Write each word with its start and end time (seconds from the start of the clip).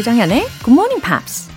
조장현의 0.00 0.46
Good 0.64 0.70
Morning 0.70 1.02
Pops. 1.02 1.50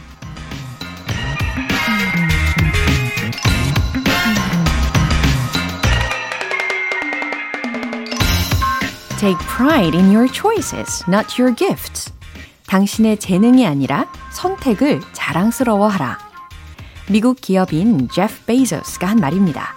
Take 9.18 9.38
pride 9.48 9.98
in 9.98 10.14
your 10.14 10.28
choices, 10.30 11.06
not 11.08 11.42
your 11.42 11.56
gifts. 11.56 12.12
당신의 12.68 13.18
재능이 13.20 13.66
아니라 13.66 14.12
선택을 14.34 15.00
자랑스러워하라. 15.14 16.18
미국 17.10 17.40
기업인 17.40 18.10
제프 18.10 18.44
베이저스가 18.46 19.08
한 19.08 19.20
말입니다. 19.20 19.74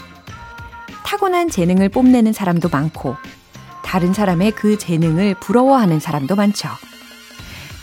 타고난 1.04 1.48
재능을 1.48 1.88
뽐내는 1.88 2.32
사람도 2.32 2.68
많고 2.70 3.14
다른 3.84 4.12
사람의 4.12 4.56
그 4.56 4.76
재능을 4.76 5.36
부러워하는 5.38 6.00
사람도 6.00 6.34
많죠. 6.34 6.68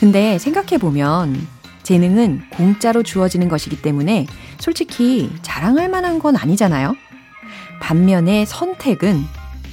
근데 0.03 0.37
생각해보면 0.37 1.47
재능은 1.83 2.49
공짜로 2.49 3.03
주어지는 3.03 3.47
것이기 3.47 3.81
때문에 3.81 4.27
솔직히 4.59 5.31
자랑할 5.43 5.87
만한 5.87 6.19
건 6.19 6.35
아니잖아요. 6.35 6.93
반면에 7.79 8.43
선택은 8.43 9.23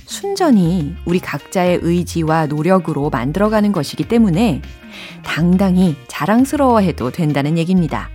순전히 0.07 0.95
우리 1.05 1.19
각자의 1.19 1.81
의지와 1.83 2.47
노력으로 2.47 3.11
만들어가는 3.11 3.73
것이기 3.73 4.05
때문에 4.05 4.63
당당히 5.25 5.97
자랑스러워해도 6.07 7.11
된다는 7.11 7.59
얘기입니다. 7.59 8.09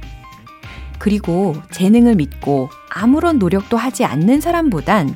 그리고 0.97 1.53
재능을 1.71 2.15
믿고 2.15 2.69
아무런 2.89 3.39
노력도 3.39 3.75
하지 3.75 4.05
않는 4.05 4.39
사람보단 4.39 5.13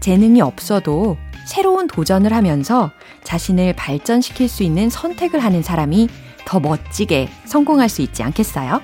재능이 0.00 0.40
없어도 0.40 1.16
새로운 1.46 1.86
도전을 1.86 2.32
하면서 2.32 2.90
자신을 3.24 3.74
발전시킬 3.74 4.48
수 4.48 4.62
있는 4.62 4.88
선택을 4.88 5.40
하는 5.40 5.62
사람이 5.62 6.08
더 6.46 6.60
멋지게 6.60 7.28
성공할 7.46 7.88
수 7.88 8.02
있지 8.02 8.22
않겠어요? 8.22 8.80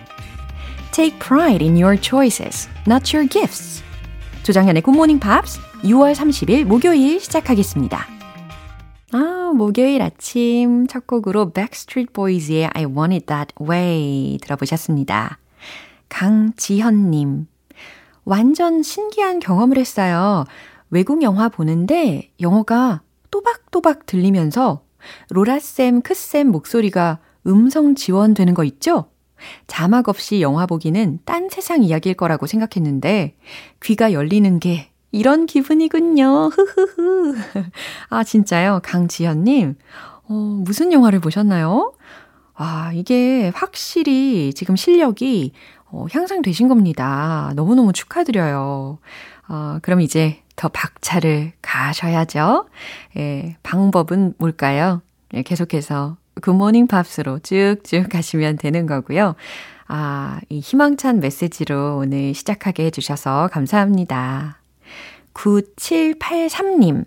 Take 0.92 1.19
pride 1.19 1.64
in 1.64 1.80
your 1.80 1.97
choices, 2.00 2.69
not 2.86 3.14
your 3.16 3.28
gifts. 3.28 3.82
조장현의 4.42 4.82
Morning 4.88 5.20
Pops 5.20 5.60
6월 5.84 6.14
30일 6.14 6.64
목요일 6.64 7.20
시작하겠습니다. 7.20 8.06
아, 9.12 9.52
목요일 9.55 10.02
아침 10.02 10.86
첫 10.86 11.06
곡으로 11.06 11.52
Backstreet 11.52 12.12
Boys의 12.12 12.70
I 12.72 12.84
Want 12.84 13.14
It 13.14 13.27
That 13.27 13.54
Way 13.60 14.38
들어보셨습니다. 14.41 15.38
강지현님, 16.08 17.47
완전 18.25 18.82
신기한 18.82 19.38
경험을 19.41 19.78
했어요. 19.78 20.44
외국 20.91 21.22
영화 21.22 21.48
보는데 21.48 22.30
영어가 22.41 23.02
또박또박 23.30 24.06
들리면서 24.06 24.82
로라쌤, 25.30 26.02
크쌤 26.02 26.48
목소리가 26.48 27.18
음성 27.46 27.94
지원되는 27.94 28.54
거 28.54 28.64
있죠? 28.64 29.06
자막 29.66 30.08
없이 30.08 30.42
영화 30.42 30.66
보기는 30.66 31.20
딴 31.24 31.48
세상 31.48 31.82
이야기일 31.82 32.14
거라고 32.14 32.46
생각했는데 32.46 33.36
귀가 33.82 34.12
열리는 34.12 34.58
게 34.60 34.90
이런 35.12 35.46
기분이군요. 35.46 36.50
흐흐흐. 36.50 37.34
아, 38.10 38.22
진짜요? 38.24 38.80
강지현님. 38.82 39.76
어, 40.28 40.34
무슨 40.34 40.92
영화를 40.92 41.20
보셨나요? 41.20 41.92
아, 42.54 42.92
이게 42.94 43.50
확실히 43.54 44.52
지금 44.54 44.76
실력이 44.76 45.52
어, 45.86 46.06
향상되신 46.12 46.68
겁니다. 46.68 47.52
너무너무 47.56 47.92
축하드려요. 47.92 48.98
어, 49.48 49.78
그럼 49.82 50.00
이제 50.00 50.42
더 50.61 50.69
박차를 50.69 51.53
가셔야죠. 51.62 52.69
예, 53.16 53.56
방법은 53.62 54.34
뭘까요? 54.36 55.00
예, 55.32 55.41
계속해서 55.41 56.19
Good 56.42 56.58
Morning 56.58 56.86
Pops로 56.86 57.38
쭉쭉 57.38 58.10
가시면 58.10 58.59
되는 58.59 58.84
거고요. 58.84 59.37
아, 59.88 60.38
이 60.50 60.60
희망찬 60.60 61.20
메시지로 61.20 61.97
오늘 61.97 62.34
시작하게 62.34 62.84
해주셔서 62.84 63.49
감사합니다. 63.50 64.59
9783님. 65.32 67.06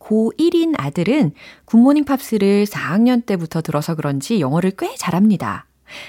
고1인 0.00 0.74
아들은 0.76 1.34
Good 1.66 1.80
Morning 1.80 2.04
Pops를 2.04 2.64
4학년 2.64 3.24
때부터 3.24 3.62
들어서 3.62 3.94
그런지 3.94 4.40
영어를 4.40 4.72
꽤 4.76 4.92
잘합니다. 4.96 5.66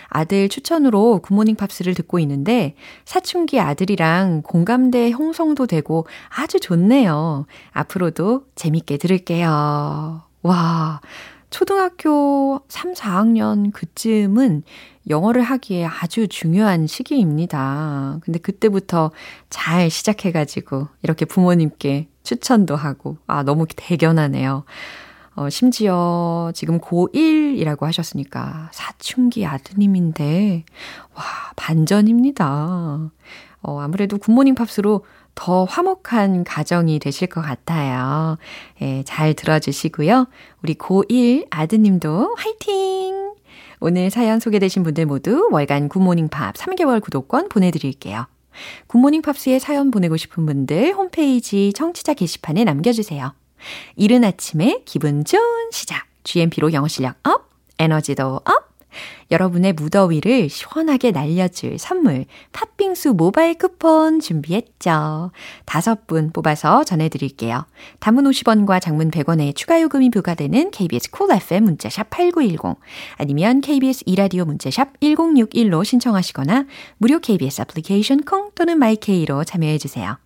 아들 0.08 0.50
추천으로 0.50 1.20
굿모닝 1.24 1.56
팝스를 1.56 1.94
듣고 1.94 2.20
있는데 2.20 2.76
사춘기 3.06 3.60
아들이랑 3.60 4.42
공감대 4.44 5.12
형성도 5.12 5.68
되고 5.68 6.06
아주 6.30 6.60
좋네요. 6.60 7.46
앞으로도 7.72 8.46
재밌게 8.56 8.98
들을게요. 8.98 10.22
와, 10.42 11.02
초등학교 11.50 12.62
3, 12.68 12.94
4학년 12.94 13.72
그쯤은 13.74 14.64
영어를 15.10 15.44
하기에 15.44 15.86
아주 15.86 16.28
중요한 16.28 16.88
시기입니다. 16.88 18.20
근데 18.24 18.40
그때부터 18.40 19.12
잘 19.50 19.90
시작해가지고 19.90 20.88
이렇게 21.04 21.26
부모님께 21.26 22.08
추천도 22.24 22.76
하고, 22.76 23.18
아, 23.28 23.44
너무 23.44 23.66
대견하네요. 23.76 24.64
어, 25.36 25.50
심지어 25.50 26.52
지금 26.54 26.80
고1이라고 26.80 27.82
하셨으니까 27.82 28.70
사춘기 28.72 29.46
아드님인데, 29.46 30.64
와, 31.16 31.24
반전입니다. 31.56 33.12
어, 33.62 33.80
아무래도 33.80 34.18
Good 34.18 34.31
Morning 34.31 34.56
Pops로 34.56 35.06
더 35.36 35.64
화목한 35.64 36.44
가정이 36.44 37.00
되실 37.00 37.28
것 37.28 37.42
같아요. 37.42 38.38
예, 38.82 39.04
잘 39.04 39.34
들어주시고요. 39.34 40.28
우리 40.62 40.76
고1 40.76 41.48
아드님도 41.50 42.36
화이팅! 42.38 43.34
오늘 43.80 44.10
사연 44.12 44.40
소개되신 44.40 44.84
분들 44.84 45.06
모두 45.06 45.50
월간 45.52 45.90
Good 45.90 46.04
Morning 46.04 46.30
Pops 46.30 46.56
3개월 46.56 47.02
구독권 47.02 47.50
보내드릴게요. 47.50 48.28
Good 48.88 49.01
Morning 49.01 49.24
Pops에 49.24 49.60
사연 49.60 49.90
보내고 49.90 50.16
싶은 50.16 50.46
분들 50.46 50.94
홈페이지 50.94 51.74
청취자 51.74 52.14
게시판에 52.14 52.64
남겨주세요. 52.64 53.34
이른 53.96 54.24
아침에 54.24 54.82
기분 54.86 55.26
좋은 55.26 55.72
시작. 55.72 56.06
GMP로 56.24 56.74
영어 56.74 56.88
실력 56.88 57.16
up, 57.28 57.50
에너지도 57.80 58.42
up! 58.46 58.74
여러분의 59.32 59.74
무더위를 59.74 60.50
시원하게 60.50 61.12
날려줄 61.12 61.78
선물 61.80 62.26
팥빙수 62.52 63.14
모바일 63.14 63.58
쿠폰 63.58 64.20
준비했죠. 64.20 65.32
다섯 65.66 66.08
분 66.08 66.32
뽑아서 66.32 66.84
전해드릴게요. 66.84 67.66
단문 68.00 68.26
50원과 68.26 68.82
장문 68.82 69.12
100원의 69.12 69.56
추가 69.56 69.82
요금이 69.82 70.12
부과되는 70.12 70.72
KBS 70.72 71.28
cool 71.28 71.42
FM 71.42 71.64
문자샵 71.64 72.10
8910 72.10 72.80
아니면 73.18 73.62
KBS 73.62 74.04
2라디오 74.06 74.46
문자샵 74.46 75.00
1061로 75.00 75.84
신청하시거나 75.84 76.66
무료 76.98 77.20
KBS 77.20 77.62
애플리케이션 77.62 78.22
콩 78.22 78.52
또는 78.56 78.78
my 78.78 79.04
K로 79.04 79.44
참여해주세요. 79.44 80.18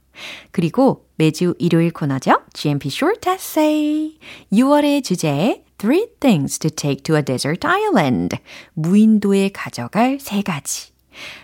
그리고 0.51 1.06
매주 1.17 1.55
일요일 1.59 1.91
코너죠. 1.91 2.41
GMP 2.53 2.89
Short 2.89 3.29
Essay. 3.29 4.17
6월의 4.53 5.03
주제 5.03 5.63
Three 5.77 6.07
things 6.19 6.57
to 6.59 6.69
take 6.71 7.03
to 7.03 7.15
a 7.15 7.21
desert 7.21 7.65
island. 7.65 8.37
무인도에 8.73 9.49
가져갈 9.49 10.17
세 10.19 10.41
가지. 10.41 10.91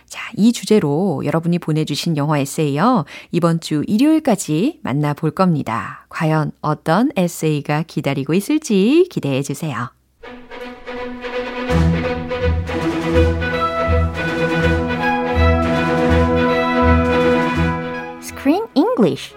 자, 0.06 0.20
이 0.36 0.52
주제로 0.52 1.22
여러분이 1.24 1.58
보내주신 1.58 2.16
영어 2.16 2.36
에세이요. 2.36 3.04
이번 3.32 3.60
주 3.60 3.82
일요일까지 3.86 4.80
만나볼 4.82 5.32
겁니다. 5.32 6.06
과연 6.08 6.52
어떤 6.60 7.10
에세이가 7.16 7.84
기다리고 7.86 8.34
있을지 8.34 9.06
기대해 9.10 9.42
주세요. 9.42 9.90
Screen 18.22 18.66
English 18.74 19.34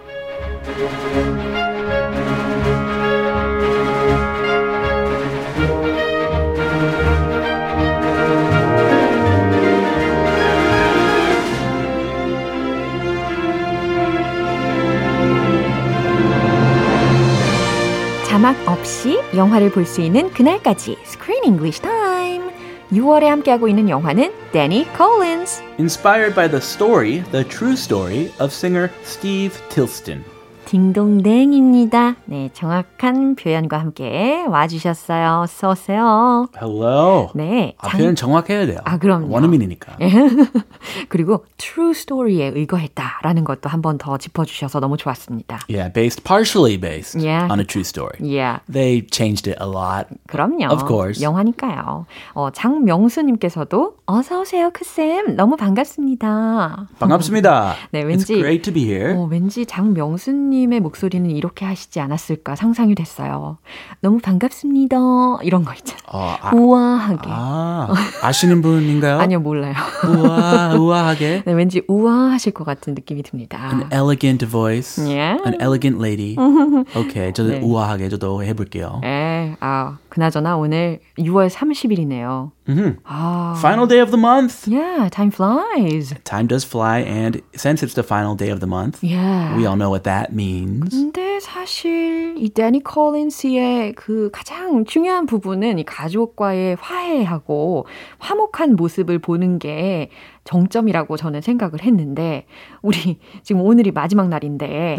자막 18.28 18.56
없이 18.68 19.20
영화를 19.36 19.72
볼 19.72 19.84
수 19.86 20.02
있는 20.02 20.30
그날까지 20.32 20.98
Screen 21.04 21.44
English 21.44 21.82
Time. 21.82 22.52
6월에 22.92 23.24
함께하고 23.24 23.68
있는 23.68 23.90
영화는 23.90 24.32
Danny 24.52 24.86
Collins. 24.96 25.60
Inspired 25.80 26.36
by 26.36 26.48
the 26.48 26.62
story, 26.62 27.24
the 27.32 27.44
true 27.44 27.74
story 27.74 28.32
of 28.40 28.54
singer 28.54 28.92
Steve 29.04 29.58
Tilston. 29.70 30.37
딩동댕입니다. 30.68 32.16
네, 32.26 32.50
정확한 32.54 33.36
표현과 33.36 33.78
함께 33.80 34.44
와주셨어요. 34.48 35.42
어서 35.44 35.72
오세요. 35.72 36.48
Hello. 36.62 37.30
네. 37.36 37.74
아, 37.80 37.88
표현 37.90 38.16
정확해야 38.16 38.66
돼요. 38.66 38.80
아, 38.84 38.98
그럼요. 38.98 39.34
원어민이니까. 39.34 39.98
그리고 41.10 41.46
true 41.58 41.92
story에 41.92 42.48
의거했다라는 42.54 43.44
것도 43.46 43.70
한 43.70 43.82
번 43.82 43.98
더 43.98 44.18
짚어주셔서 44.18 44.80
너무 44.82 44.98
좋았습니다. 44.98 45.60
Yeah, 45.70 45.92
based, 45.94 46.24
partially 46.24 46.78
based 46.78 47.18
Yeah. 47.18 47.48
on 47.52 47.60
a 47.60 47.66
true 47.66 47.82
story. 47.84 48.18
Yeah. 48.22 48.60
They 48.72 49.06
changed 49.10 49.50
it 49.50 49.58
a 49.64 49.68
lot. 49.68 50.08
그럼요. 50.28 50.68
Of 50.72 50.86
course. 50.86 51.24
영화니까요. 51.24 52.06
어, 52.34 52.50
장명수님께서도 52.52 53.96
어서 54.06 54.42
오세요, 54.42 54.70
크쌤. 54.72 55.36
너무 55.38 55.56
반갑습니다. 55.56 56.88
반갑습니다. 57.00 57.76
네, 57.92 58.04
It's 58.04 58.08
왠지 58.08 58.34
great 58.36 58.62
to 58.64 58.74
be 58.74 58.84
here. 58.84 59.14
어, 59.18 59.24
왠지 59.30 59.66
장명수님 59.66 60.57
의 60.58 60.80
목소리는 60.80 61.30
이렇게 61.30 61.66
하시지 61.66 62.00
않았을까 62.00 62.56
상상이 62.56 62.96
됐어요. 62.96 63.58
너무 64.02 64.20
반갑습니다. 64.20 64.98
이런 65.44 65.64
거 65.64 65.74
있잖아요. 65.74 66.02
어, 66.08 66.38
아, 66.42 66.56
우아하게. 66.56 67.30
아, 67.32 67.94
아시는 68.24 68.62
분인가요? 68.62 69.20
아니요, 69.22 69.40
몰라요. 69.40 69.74
우아, 70.08 70.76
우아하게. 70.76 71.44
네, 71.46 71.54
왠지 71.54 71.84
우아하실 71.88 72.54
것 72.54 72.64
같은 72.64 72.96
느낌이 72.96 73.24
듭니다. 73.24 73.70
An 73.72 73.90
elegant 73.92 74.46
voice. 74.48 75.04
Yeah. 75.04 75.42
An 75.46 75.62
elegant 75.62 76.00
lady. 76.04 76.36
오케이, 76.98 77.34
저도 77.34 77.50
네. 77.50 77.60
우아하게 77.62 78.10
저도 78.10 78.44
해볼게요. 78.44 79.00
네, 79.04 79.56
아, 79.60 79.98
그나저나 80.22 80.58
오늘 80.58 81.00
6월 81.20 81.48
30일이네요. 81.48 82.50
Mhm. 82.68 82.98
아, 83.06 83.54
Final 83.60 83.88
day 83.88 84.02
of 84.02 84.10
the 84.12 84.20
month. 84.20 84.68
yeah, 84.68 85.10
time 85.12 85.30
flies. 85.32 86.14
Time 86.24 86.48
does 86.48 86.66
fly, 86.66 87.02
and 87.06 87.40
since 87.54 87.86
it's 87.86 87.94
the 87.94 88.04
final 88.04 88.36
day 88.36 88.50
of 88.52 88.60
the 88.60 88.68
month, 88.68 88.98
Yeah. 89.06 89.54
we 89.56 89.68
all 89.68 89.78
know 89.78 89.90
what 89.94 90.04
that 90.10 90.34
means. 90.34 90.90
근데 90.90 91.40
사실 91.40 92.34
이 92.40 92.50
데니 92.50 92.84
콜린스의 92.84 93.94
그 93.94 94.30
가장 94.34 94.86
중요한 94.86 95.28
부분은 95.28 95.78
이 95.78 95.86
가족과의 95.86 96.78
화해하고 96.82 97.86
화목한 98.18 98.76
모습을 98.76 99.20
보는 99.20 99.60
게 99.60 100.10
정점이라고 100.48 101.18
저는 101.18 101.42
생각을 101.42 101.84
했는데 101.84 102.46
우리 102.82 103.20
지금 103.44 103.62
오늘이 103.62 103.92
마지막 103.92 104.30
날인데 104.30 104.96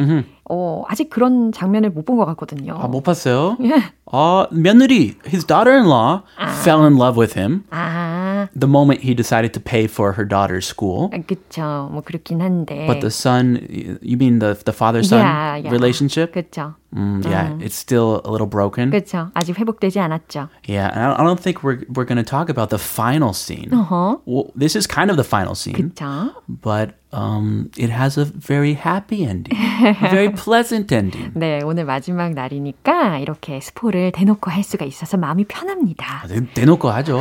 어, 0.50 0.82
아직 0.88 1.08
그런 1.10 1.52
장면을 1.52 1.90
못 1.90 2.04
본 2.04 2.18
것 2.18 2.24
같거든요. 2.26 2.74
아, 2.78 2.86
못 2.88 3.02
봤어요? 3.02 3.56
예. 3.62 3.82
아, 4.10 4.46
며느리, 4.50 5.14
his 5.26 5.44
daughter-in-law 5.46 6.22
fell 6.62 6.82
in 6.84 6.96
love 6.96 7.18
with 7.20 7.38
him 7.38 7.64
아, 7.70 8.48
the 8.58 8.68
moment 8.68 9.02
he 9.04 9.14
decided 9.14 9.52
to 9.52 9.60
pay 9.60 9.84
for 9.84 10.14
her 10.16 10.26
daughter's 10.26 10.66
school. 10.66 11.10
그쵸. 11.26 11.88
뭐 11.92 12.02
그렇긴 12.02 12.40
한데. 12.40 12.86
But 12.86 13.00
the 13.00 13.10
son, 13.10 13.60
you 14.02 14.16
mean 14.16 14.38
the 14.40 14.54
the 14.64 14.72
father-son 14.74 15.20
Yeah, 15.20 15.56
yeah. 15.64 15.70
relationship? 15.70 16.32
그쵸. 16.32 16.74
Mm, 16.95 17.25
yeah, 17.25 17.57
it's 17.59 17.75
still 17.75 18.21
a 18.23 18.29
little 18.29 18.47
broken. 18.47 18.91
그쵸. 18.91 19.31
아직 19.33 19.57
회복되지 19.57 19.99
않았죠. 19.99 20.49
Yeah, 20.67 20.89
and 20.93 20.99
I 21.01 21.13
I 21.19 21.23
don't 21.25 21.39
think 21.39 21.63
we're 21.63 21.81
we're 21.89 22.05
going 22.05 22.21
to 22.21 22.27
talk 22.27 22.49
about 22.49 22.69
the 22.69 22.77
final 22.77 23.33
scene. 23.33 23.69
어허. 23.71 24.21
Well, 24.25 24.51
this 24.55 24.75
is 24.75 24.85
kind 24.87 25.09
of 25.09 25.17
the 25.17 25.23
final 25.25 25.55
scene, 25.55 25.75
그쵸. 25.75 26.33
but 26.47 26.95
um, 27.12 27.70
it 27.78 27.90
has 27.90 28.18
a 28.18 28.24
very 28.24 28.74
happy 28.74 29.24
ending, 29.24 29.56
a 29.56 30.10
very 30.10 30.30
pleasant 30.30 30.92
ending. 30.92 31.32
네, 31.34 31.60
오늘 31.64 31.84
마지막 31.84 32.32
날이니까 32.34 33.18
이렇게 33.18 33.60
스포를 33.60 34.12
대놓고 34.12 34.50
할 34.50 34.62
수가 34.62 34.84
있어서 34.84 35.16
마음이 35.16 35.44
편합니다. 35.44 36.26
대, 36.28 36.44
대놓고 36.52 36.90
하죠. 36.90 37.20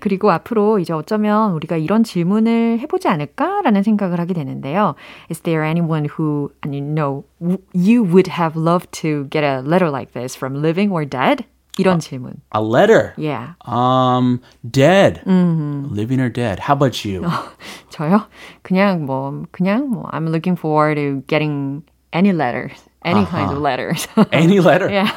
그리고 0.00 0.30
앞으로 0.30 0.78
이제 0.78 0.92
어쩌면 0.92 1.52
우리가 1.52 1.76
이런 1.76 2.04
질문을 2.04 2.80
해보지 2.80 3.08
않을까라는 3.08 3.82
생각을 3.82 4.20
하게 4.20 4.34
되는데요. 4.34 4.94
Is 5.30 5.40
there 5.40 5.66
anyone 5.66 6.06
who, 6.06 6.50
아니, 6.60 6.78
no, 6.78 7.24
you 7.72 8.02
would 8.04 8.30
have 8.30 8.56
loved 8.60 8.90
to 9.00 9.28
get 9.30 9.44
a 9.44 9.60
letter 9.60 9.88
like 9.90 10.12
this 10.12 10.36
from 10.36 10.60
living 10.60 10.92
or 10.92 11.08
dead? 11.08 11.44
이런 11.77 11.99
질문. 11.99 12.41
A 12.53 12.61
letter. 12.61 13.13
Yeah. 13.17 13.53
Um, 13.65 14.41
dead. 14.69 15.21
Living 15.25 16.19
or 16.19 16.29
dead. 16.29 16.59
How 16.59 16.73
about 16.73 17.05
you? 17.05 17.21
저요? 17.89 18.27
그냥 18.63 19.05
뭐, 19.05 19.45
그냥 19.51 19.89
뭐, 19.89 20.09
I'm 20.11 20.27
looking 20.27 20.57
forward 20.57 20.95
to 20.95 21.23
getting 21.27 21.83
any 22.11 22.33
letters. 22.33 22.83
Any 23.03 23.25
kinds 23.25 23.53
of 23.53 23.59
letters. 23.59 24.07
Any 24.33 24.59
letter. 24.59 24.89
yeah. 24.91 25.07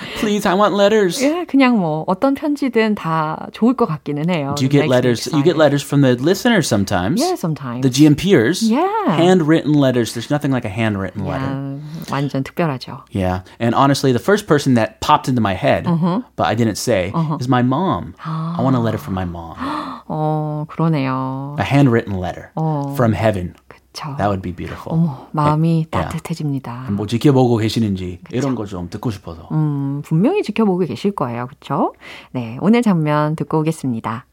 Please, 0.17 0.47
I 0.47 0.55
want 0.55 0.73
letters. 0.73 1.21
예, 1.21 1.45
그냥 1.45 1.77
뭐 1.77 2.03
어떤 2.07 2.33
편지든 2.33 2.95
다 2.95 3.47
좋을 3.53 3.75
것 3.75 3.85
같기는 3.85 4.27
해요. 4.33 4.55
Do 4.57 4.65
you 4.65 4.69
get 4.69 4.81
Makes 4.81 4.89
me 4.89 4.95
letters? 4.95 5.25
You 5.27 5.43
get 5.43 5.53
excited. 5.53 5.57
letters 5.59 5.83
from 5.83 6.01
the 6.01 6.15
listeners 6.17 6.65
sometimes. 6.67 7.21
Yeah, 7.21 7.35
sometimes. 7.35 7.83
The 7.83 7.91
GMPers. 7.93 8.63
Yeah. 8.67 8.89
Handwritten 9.15 9.73
letters. 9.73 10.13
There's 10.15 10.31
nothing 10.31 10.49
like 10.51 10.65
a 10.65 10.73
handwritten 10.73 11.25
letter. 11.29 11.45
야, 11.45 11.77
완전 12.09 12.41
특별하죠. 12.43 13.05
Yeah. 13.11 13.41
And 13.59 13.75
honestly, 13.75 14.11
the 14.11 14.19
first 14.19 14.47
person 14.47 14.73
that 14.73 14.99
popped 15.01 15.29
into 15.29 15.39
my 15.39 15.53
head, 15.53 15.85
Uh-huh. 15.85 16.21
but 16.35 16.47
I 16.47 16.55
didn't 16.55 16.79
say, 16.81 17.13
is 17.39 17.47
my 17.47 17.61
mom. 17.61 18.15
I 18.25 18.61
want 18.65 18.75
a 18.75 18.79
letter 18.81 18.97
from 18.97 19.13
my 19.13 19.25
mom. 19.25 19.57
어, 20.09 20.65
그러네요. 20.67 21.55
A 21.59 21.63
handwritten 21.63 22.17
letter 22.17 22.49
Oh. 22.57 22.95
from 22.95 23.13
heaven. 23.13 23.53
그쵸. 23.92 24.16
That 24.16 24.28
would 24.28 24.42
be 24.42 24.52
beautiful. 24.54 24.88
어머, 24.98 25.28
마음이 25.32 25.68
Yeah. 25.68 25.90
따뜻해집니다. 25.90 26.90
뭐 26.92 27.06
지켜보고 27.06 27.56
계시는지 27.58 28.20
이런 28.30 28.54
거 28.54 28.64
좀 28.64 28.88
듣고 28.88 29.10
싶어서. 29.10 29.48
음, 29.52 30.00
분명히 30.02 30.42
지켜보고 30.42 30.78
계실 30.86 31.12
거예요. 31.12 31.46
그쵸? 31.46 31.92
네, 32.32 32.56
오늘 32.60 32.80
장면 32.82 33.36
듣고 33.36 33.58
오겠습니다. 33.60 34.24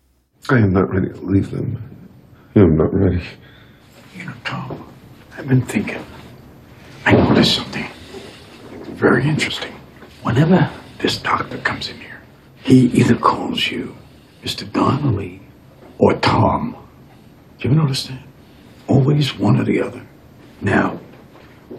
I 0.49 0.57
am 0.59 0.69
not 0.71 0.89
ready 0.89 1.11
to 1.13 1.27
leave 1.29 1.49
them. 1.51 1.77
I 2.55 2.63
am 2.63 2.73
not 2.75 2.89
ready. 2.95 3.21
You 4.15 4.25
know, 4.25 4.33
Tom, 4.45 4.77
I've 5.37 5.47
been 5.47 5.65
thinking. 5.65 6.01
I 7.05 7.13
noticed 7.13 7.55
something 7.55 7.85
very 8.95 9.23
interesting. 9.27 9.73
Whenever 10.23 10.69
this 10.99 11.21
doctor 11.21 11.57
comes 11.63 11.89
in 11.91 11.97
here, 11.99 12.19
he 12.63 12.87
either 12.95 13.15
calls 13.19 13.69
you 13.71 13.95
Mr. 14.43 14.63
Donnelly 14.71 15.41
or 15.97 16.13
Tom. 16.21 16.75
Do 17.59 17.67
you 17.67 17.71
ever 17.75 17.81
notice 17.81 18.07
that? 18.07 18.19
Always 18.89 19.37
one 19.37 19.59
or 19.59 19.63
the 19.63 19.81
other. 19.81 20.05
Now, 20.61 20.99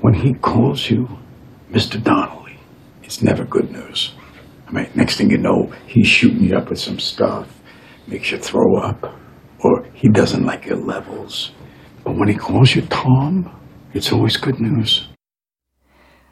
when 0.00 0.14
he 0.14 0.32
calls 0.34 0.88
you 0.88 1.08
Mr. 1.70 2.02
Donnelly, 2.02 2.58
it's 3.02 3.20
never 3.20 3.44
good 3.44 3.70
news. 3.72 4.14
I 4.68 4.72
mean, 4.72 4.88
next 4.94 5.16
thing 5.16 5.30
you 5.30 5.38
know, 5.38 5.72
he's 5.86 6.06
shooting 6.06 6.44
you 6.44 6.56
up 6.56 6.70
with 6.70 6.78
some 6.78 7.00
stuff, 7.00 7.60
makes 8.06 8.30
you 8.30 8.38
throw 8.38 8.76
up, 8.76 9.12
or 9.58 9.84
he 9.92 10.08
doesn't 10.08 10.46
like 10.46 10.66
your 10.66 10.78
levels. 10.78 11.50
But 12.04 12.16
when 12.16 12.28
he 12.28 12.34
calls 12.34 12.74
you 12.76 12.82
Tom, 12.82 13.50
it's 13.92 14.12
always 14.12 14.36
good 14.36 14.60
news. 14.60 15.09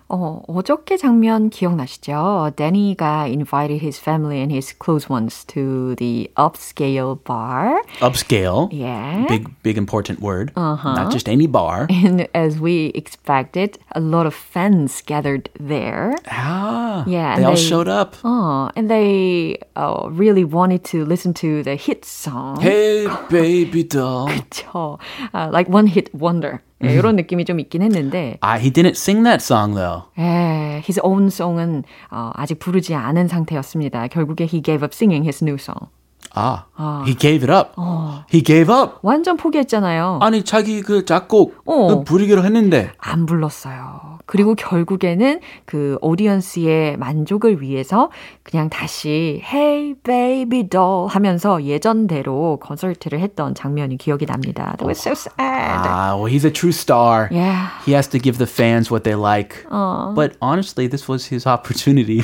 어, 0.10 0.44
어저께 0.48 0.98
장면 0.98 1.50
기억나시죠? 1.50 2.52
데니가 2.56 3.26
invited 3.28 3.82
his 3.82 3.98
family 4.00 4.38
and 4.42 4.52
his 4.54 4.72
close 4.78 5.10
ones 5.10 5.44
to 5.46 5.96
the 5.96 6.30
upscale 6.38 7.18
bar. 7.24 7.82
Upscale. 8.00 8.70
Yeah. 8.72 9.26
Big, 9.28 9.50
big 9.64 9.76
important 9.76 10.20
word. 10.22 10.52
Uh-huh. 10.56 10.94
Not 10.94 11.12
just 11.12 11.28
any 11.28 11.48
bar. 11.48 11.88
And 11.90 12.28
as 12.36 12.60
we 12.60 12.92
expected, 12.94 13.80
a 13.96 14.00
lot 14.00 14.28
of 14.28 14.36
fans 14.36 15.02
gathered 15.04 15.50
there. 15.60 16.14
Ah. 16.30 17.06
Yeah, 17.08 17.34
They 17.36 17.42
and 17.42 17.46
all 17.46 17.56
they- 17.56 17.62
showed 17.62 17.88
up. 17.88 18.14
Oh, 18.24 18.70
and 18.76 18.92
they 18.92 19.58
uh, 19.76 20.10
really 20.12 20.44
wanted 20.44 20.84
to 20.94 21.06
listen 21.06 21.34
to 21.42 21.64
the 21.64 21.76
hit 21.76 22.06
song. 22.06 22.62
Hey, 22.62 23.08
baby 23.32 23.82
doll. 23.84 24.28
그쵸. 24.30 25.00
Uh, 25.34 25.50
like 25.52 25.68
one 25.70 25.88
hit 25.88 26.14
wonder. 26.14 26.62
예, 26.85 26.95
이런 26.95 27.17
느낌이 27.17 27.45
좀 27.45 27.59
있긴 27.61 27.83
했는데, 27.83 28.39
Ah, 28.41 28.59
he 28.61 28.71
didn't 28.71 28.97
sing 28.97 29.25
that 29.25 29.43
song 29.43 29.75
though. 29.75 30.05
예, 30.19 30.81
his 30.85 31.01
own 31.03 31.27
song은 31.27 31.83
어, 32.11 32.31
아직 32.35 32.59
부르지 32.59 32.95
않은 32.95 33.27
상태였습니다. 33.29 34.07
결국에 34.09 34.45
he 34.45 34.63
gave 34.63 34.85
up 34.85 34.93
singing 34.95 35.25
his 35.25 35.43
new 35.43 35.57
song. 35.59 35.91
Ah, 36.35 36.67
he 37.07 37.15
gave 37.17 37.43
it 37.43 37.51
up. 37.51 37.75
He 38.31 38.43
gave 38.43 38.73
up. 38.73 38.99
완전 39.03 39.37
포기했잖아요. 39.37 40.19
아니 40.23 40.45
자기 40.45 40.83
그 40.83 41.05
작곡 41.05 41.57
어. 41.65 41.89
그 41.89 42.05
부르기로 42.05 42.45
했는데 42.45 42.93
안 42.99 43.27
불렀어요. 43.27 44.19
그리고 44.27 44.55
결국에는 44.55 45.41
그 45.65 45.97
오디언스의 46.03 46.99
만족을 46.99 47.63
위해서 47.63 48.11
그냥 48.43 48.69
다시 48.69 49.43
Hey 49.43 49.95
baby 50.05 50.69
doll 50.69 51.09
하면서 51.09 51.65
예전대로 51.65 52.59
콘서트를 52.63 53.21
했던 53.21 53.55
장면이 53.55 53.97
기억이 53.97 54.27
납니다. 54.27 54.77
That 54.79 54.87
was 54.87 55.01
so 55.01 55.13
sad. 55.13 55.35
ah, 55.41 56.15
well, 56.15 56.27
he's 56.31 56.45
a 56.45 56.53
true 56.53 56.73
star. 56.73 57.29
Yeah. 57.33 57.71
He 57.87 57.95
has 57.95 58.07
to 58.11 58.21
give 58.21 58.37
the 58.37 58.47
fans 58.47 58.93
what 58.93 59.03
they 59.03 59.17
like. 59.17 59.65
But 60.15 60.37
honestly, 60.43 60.87
this 60.89 61.09
was 61.09 61.33
his 61.33 61.47
opportunity 61.49 62.23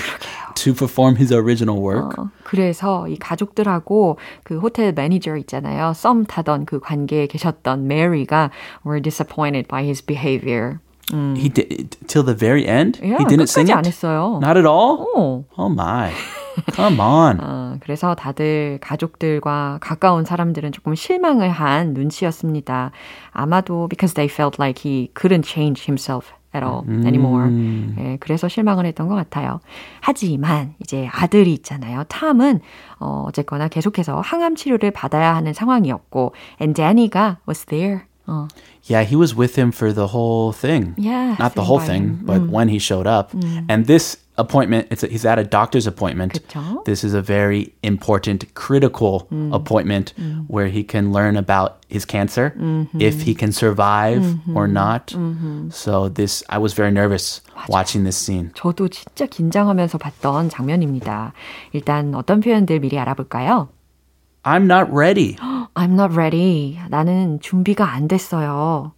to 0.54 0.75
perform 0.75 1.16
his 1.16 1.32
original 1.32 1.80
work. 1.80 2.16
어, 2.18 2.30
그래서 2.44 3.08
이 3.08 3.16
가족들하고 3.18 4.18
그 4.42 4.58
호텔 4.58 4.92
매니저 4.92 5.37
있잖아요. 5.38 5.92
썸 5.94 6.25
타던 6.26 6.66
그 6.66 6.80
관계에 6.80 7.26
계셨던 7.26 7.87
메리가 7.87 8.50
were 8.84 9.00
disappointed 9.00 9.68
by 9.68 9.84
his 9.84 10.04
behavior. 10.04 10.80
He 11.12 11.50
did 11.50 11.96
till 12.06 12.25
the 12.25 12.34
very 12.34 12.66
end. 12.66 12.99
Yeah, 13.02 13.18
he 13.18 13.25
didn't 13.26 13.49
sing 13.49 13.68
it. 13.68 13.76
안 13.76 13.84
했어요. 13.84 14.40
Not 14.40 14.56
at 14.56 14.66
all. 14.66 15.06
어. 15.14 15.44
Oh 15.58 15.70
my. 15.70 16.12
Come 16.73 16.99
on. 17.00 17.38
어, 17.42 17.76
그래서 17.80 18.14
다들 18.14 18.78
가족들과 18.80 19.78
가까운 19.82 20.25
사람들은 20.25 20.73
조금 20.73 20.94
실망을 20.94 21.50
한 21.50 21.92
눈치였습니다. 21.92 22.92
아마도 23.32 23.87
because 23.88 24.14
they 24.14 24.32
felt 24.32 24.58
like 24.58 24.78
he 24.88 25.11
couldn't 25.14 25.44
change 25.44 25.84
himself 25.84 26.32
at 26.54 26.64
all 26.64 26.84
anymore. 27.06 27.49
음. 27.49 27.96
예, 27.99 28.16
그래서 28.20 28.49
실망을 28.49 28.87
했던 28.87 29.08
것 29.08 29.14
같아요. 29.14 29.61
하지만 30.00 30.75
이제 30.80 31.08
아들이 31.12 31.52
있잖아요. 31.54 32.04
탐은 32.04 32.61
어, 33.00 33.25
어쨌거나 33.28 33.68
계속해서 33.68 34.20
항암 34.20 34.56
치료를 34.56 34.90
받아야 34.90 35.34
하는 35.34 35.52
상황이었고 35.52 36.34
and 36.61 36.80
Danny가 36.80 37.38
was 37.49 37.66
there. 37.66 38.02
어. 38.26 38.49
Yeah, 38.88 39.04
he 39.04 39.16
was 39.16 39.37
with 39.37 39.58
him 39.58 39.70
for 39.70 39.92
the 39.92 40.08
whole 40.08 40.52
thing. 40.52 40.94
Yeah. 40.96 41.37
Not 41.38 41.54
the 41.54 41.64
whole 41.64 41.80
thing, 41.80 42.20
but 42.25 42.40
음. 42.40 42.50
when 42.50 42.68
he 42.68 42.78
showed 42.78 43.06
up. 43.06 43.32
음. 43.32 43.66
And 43.68 43.87
this 43.87 44.24
appointment, 44.38 44.88
it's 44.89 45.03
a, 45.03 45.08
he's 45.08 45.25
at 45.25 45.38
a 45.38 45.43
doctor's 45.43 45.86
appointment. 45.86 46.34
그쵸? 46.34 46.84
This 46.86 47.03
is 47.03 47.13
a 47.13 47.22
very 47.22 47.74
important, 47.84 48.53
critical 48.55 49.27
음. 49.31 49.53
appointment 49.53 50.13
음. 50.17 50.46
where 50.48 50.67
he 50.67 50.84
can 50.84 51.12
learn 51.12 51.36
about 51.36 51.84
his 51.89 52.05
cancer, 52.05 52.53
mm-hmm. 52.58 53.01
if 53.01 53.22
he 53.22 53.36
can 53.36 53.51
survive 53.51 54.22
mm-hmm. 54.22 54.58
or 54.58 54.67
not. 54.67 55.08
Mm-hmm. 55.08 55.69
So 55.72 56.10
this, 56.10 56.43
I 56.50 56.58
was 56.58 56.74
very 56.74 56.91
nervous 56.91 57.41
맞아. 57.55 57.67
watching 57.69 58.03
this 58.03 58.17
scene. 58.17 58.51
저도 58.55 58.88
진짜 58.88 59.25
긴장하면서 59.25 59.98
봤던 59.98 60.50
장면입니다. 60.50 61.34
일단 61.74 62.15
어떤 62.15 62.39
표현들 62.39 62.79
미리 62.79 62.98
알아볼까요? 62.98 63.69
I'm 64.43 64.65
not 64.65 64.89
ready. 64.89 65.36
I'm 65.75 65.93
not 65.93 66.15
ready. 66.15 66.79
나는 66.89 67.39
준비가 67.41 67.91
안 67.91 68.08
됐어요. 68.08 68.93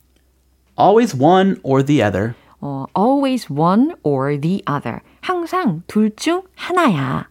Always 0.78 1.16
one 1.16 1.60
or 1.64 1.84
the 1.84 2.02
other. 2.04 2.36
어, 2.67 2.85
always 2.97 3.47
one 3.53 3.95
or 4.03 4.41
the 4.41 4.61
other. 4.69 5.01
항상 5.21 5.83
둘 5.87 6.11
중 6.17 6.43
하나야. 6.57 7.29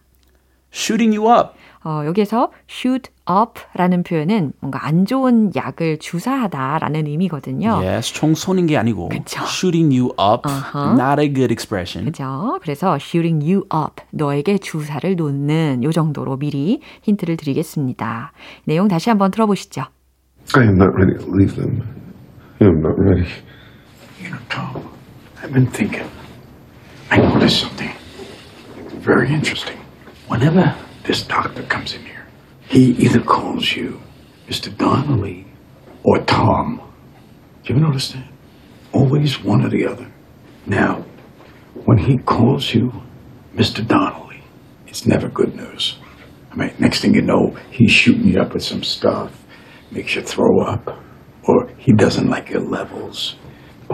Shooting 0.72 1.16
you 1.16 1.30
up. 1.30 1.50
어, 1.84 2.04
여기서 2.06 2.50
shoot 2.68 3.10
up라는 3.30 4.02
표현은 4.02 4.52
뭔가 4.60 4.84
안 4.84 5.04
좋은 5.04 5.52
약을 5.54 5.98
주사하다라는 5.98 7.06
의미거든요. 7.06 7.80
Yes, 7.82 8.12
총 8.12 8.34
쏘는 8.34 8.66
게 8.66 8.76
아니고 8.76 9.08
그쵸. 9.10 9.42
shooting 9.44 9.96
you 9.96 10.10
up, 10.18 10.48
uh-huh. 10.48 10.92
not 10.98 11.20
a 11.20 11.32
good 11.32 11.52
expression. 11.52 12.06
그죠? 12.06 12.58
그래서 12.62 12.96
shooting 12.96 13.44
you 13.44 13.64
up, 13.72 14.02
너에게 14.10 14.58
주사를 14.58 15.14
놓는 15.14 15.84
요 15.84 15.92
정도로 15.92 16.38
미리 16.38 16.80
힌트를 17.02 17.36
드리겠습니다. 17.36 18.32
내용 18.64 18.88
다시 18.88 19.08
한번 19.10 19.30
들어보시죠. 19.30 19.82
I 20.54 20.62
am 20.64 20.74
not 20.76 20.90
ready 20.96 21.16
to 21.18 21.32
leave 21.32 21.54
them. 21.54 21.82
I 22.60 22.66
am 22.68 22.78
not 22.78 22.98
ready. 22.98 23.26
You 24.20 24.30
know, 24.30 24.38
Tom, 24.48 24.82
I've 25.46 25.52
been 25.52 25.70
thinking. 25.70 26.10
I 27.08 27.18
noticed 27.18 27.60
something 27.60 27.92
very 28.94 29.32
interesting. 29.32 29.78
Whenever 30.26 30.74
this 31.04 31.22
doctor 31.22 31.62
comes 31.62 31.94
in 31.94 32.04
here, 32.04 32.26
he 32.62 32.86
either 32.94 33.20
calls 33.20 33.76
you 33.76 34.02
Mr. 34.48 34.76
Donnelly 34.76 35.46
or 36.02 36.18
Tom. 36.24 36.82
Do 37.62 37.72
you 37.72 37.76
ever 37.76 37.86
notice 37.86 38.10
that? 38.10 38.26
Always 38.92 39.40
one 39.44 39.64
or 39.64 39.68
the 39.68 39.86
other. 39.86 40.12
Now, 40.66 41.04
when 41.84 41.98
he 41.98 42.18
calls 42.18 42.74
you 42.74 42.90
Mr. 43.54 43.86
Donnelly, 43.86 44.42
it's 44.88 45.06
never 45.06 45.28
good 45.28 45.54
news. 45.54 45.96
I 46.50 46.56
mean, 46.56 46.74
next 46.80 47.02
thing 47.02 47.14
you 47.14 47.22
know, 47.22 47.56
he's 47.70 47.92
shooting 47.92 48.26
you 48.26 48.40
up 48.40 48.52
with 48.52 48.64
some 48.64 48.82
stuff, 48.82 49.44
makes 49.92 50.16
you 50.16 50.22
throw 50.22 50.62
up, 50.62 51.00
or 51.44 51.68
he 51.78 51.92
doesn't 51.92 52.28
like 52.28 52.50
your 52.50 52.62
levels. 52.62 53.36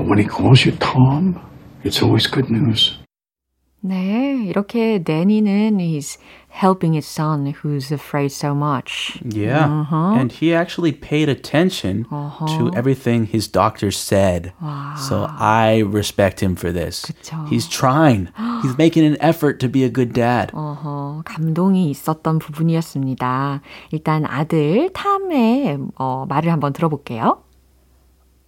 But 0.01 0.05
when 0.05 0.17
he 0.19 0.25
calls 0.25 0.65
you 0.65 0.71
Tom, 0.74 1.39
it's 1.83 2.01
always 2.01 2.27
good 2.27 2.50
news. 2.50 2.97
네, 3.79 4.43
이렇게 4.50 5.01
Danny는 5.03 5.79
he's 5.79 6.17
helping 6.50 6.93
his 6.93 7.05
son 7.05 7.53
who's 7.62 7.91
afraid 7.91 8.31
so 8.31 8.53
much. 8.55 9.19
Yeah, 9.24 9.65
uh-huh. 9.65 10.17
and 10.17 10.31
he 10.31 10.53
actually 10.53 10.91
paid 10.91 11.29
attention 11.29 12.05
uh-huh. 12.12 12.47
to 12.57 12.75
everything 12.75 13.27
his 13.27 13.47
doctor 13.47 13.91
said. 13.91 14.51
Wow. 14.62 14.95
So 14.97 15.27
I 15.29 15.83
respect 15.86 16.41
him 16.41 16.55
for 16.55 16.71
this. 16.71 17.05
그쵸. 17.05 17.47
He's 17.50 17.67
trying. 17.67 18.29
He's 18.63 18.77
making 18.77 19.05
an 19.05 19.15
effort 19.21 19.59
to 19.62 19.69
be 19.69 19.83
a 19.83 19.89
good 19.89 20.12
dad. 20.12 20.51
어허, 20.53 21.21
감동이 21.24 21.89
있었던 21.91 22.39
부분이었습니다. 22.39 23.62
일단 23.91 24.25
아들 24.25 24.89
탐의 24.91 25.77
어, 25.97 26.25
말을 26.27 26.51
한번 26.51 26.74
들어볼게요. 26.74 27.43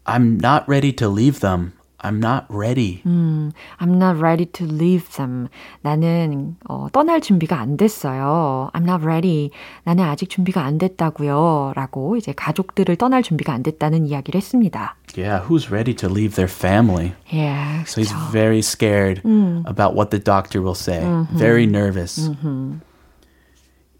I'm 0.06 0.38
not 0.40 0.68
ready 0.68 0.92
to 0.94 1.08
leave 1.08 1.40
them. 1.40 1.74
I'm 2.02 2.20
not 2.20 2.46
ready. 2.50 3.02
음, 3.06 3.52
I'm 3.80 3.96
not 3.98 4.18
ready 4.22 4.46
to 4.46 4.66
leave 4.66 5.10
them. 5.18 5.50
나는 5.82 6.56
어, 6.70 6.88
떠날 6.92 7.20
준비가 7.20 7.60
안 7.60 7.76
됐어요. 7.76 8.70
I'm 8.74 8.84
not 8.84 9.04
ready. 9.04 9.52
나는 9.84 10.06
아직 10.06 10.30
준비가 10.30 10.64
안 10.64 10.78
됐다고요. 10.78 11.74
라고 11.76 12.16
이제 12.16 12.32
가족들을 12.32 12.96
떠날 12.96 13.22
준비가 13.22 13.54
안 13.54 13.64
됐다는 13.64 14.06
이야기를 14.08 14.38
했습니다. 14.38 14.96
Yeah, 15.18 15.46
who's 15.46 15.70
ready 15.70 15.94
to 15.96 16.08
leave 16.08 16.36
their 16.36 16.48
family? 16.48 17.14
Yeah, 17.32 17.84
so 17.84 18.02
he's 18.02 18.14
very 18.32 18.62
scared 18.62 19.22
음. 19.26 19.64
about 19.66 19.94
what 19.94 20.10
the 20.12 20.20
doctor 20.20 20.62
will 20.62 20.76
say. 20.76 21.02
Mm-hmm. 21.02 21.38
Very 21.38 21.66
nervous. 21.66 22.30
Mm-hmm. 22.30 22.80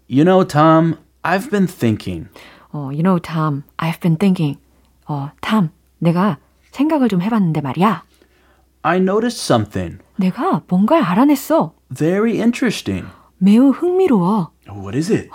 You 0.08 0.24
know, 0.24 0.42
Tom, 0.42 0.96
I've 1.22 1.50
been 1.50 1.66
thinking. 1.66 2.28
어, 2.72 2.94
you 2.94 3.02
know, 3.02 3.18
Tom, 3.18 3.64
I've 3.78 4.00
been 4.00 4.16
thinking. 4.16 4.56
어, 5.06 5.32
Tom, 5.42 5.70
내가 5.99 6.37
생각을 6.71 7.07
좀 7.07 7.21
해봤는데 7.21 7.61
말이야. 7.61 8.03
I 8.81 8.97
noticed 8.97 9.41
something. 9.41 9.99
내가 10.17 10.61
뭔가를 10.67 11.03
알아냈어. 11.03 11.73
Very 11.91 12.37
interesting. 12.37 13.07
매우 13.37 13.71
흥미로워. 13.71 14.51
What 14.69 14.95
is 14.95 15.11
it? 15.11 15.29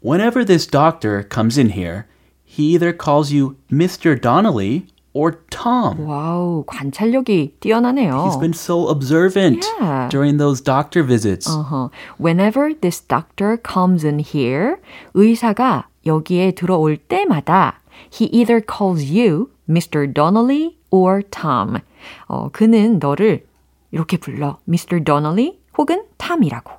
Whenever 0.00 0.44
this 0.44 0.66
doctor 0.66 1.22
comes 1.22 1.58
in 1.58 1.70
here, 1.70 2.06
he 2.44 2.74
either 2.74 2.92
calls 2.92 3.32
you 3.32 3.56
Mr. 3.70 4.20
Donnelly 4.20 4.86
or 5.12 5.38
Tom. 5.50 6.06
와우, 6.06 6.64
관찰력이 6.66 7.56
뛰어나네요. 7.60 8.24
He's 8.26 8.40
been 8.40 8.54
so 8.54 8.88
observant 8.88 9.64
yeah. 9.80 10.08
during 10.08 10.38
those 10.38 10.60
doctor 10.60 11.02
visits. 11.02 11.46
Uh-huh. 11.48 11.88
Whenever 12.18 12.72
this 12.74 13.00
doctor 13.00 13.56
comes 13.56 14.04
in 14.04 14.18
here, 14.18 14.76
의사가 15.14 15.88
여기에 16.06 16.52
들어올 16.52 16.96
때마다 16.96 17.81
he 18.09 18.25
either 18.25 18.61
calls 18.61 19.03
you 19.03 19.51
Mr. 19.69 20.11
Donnelly 20.11 20.77
or 20.91 21.21
Tom. 21.23 21.79
어, 22.27 22.49
그는 22.51 22.99
너를 22.99 23.45
이렇게 23.91 24.17
불러. 24.17 24.59
Mr. 24.67 25.03
Donnelly 25.03 25.59
혹은 25.77 26.03
Tom이라고. 26.17 26.71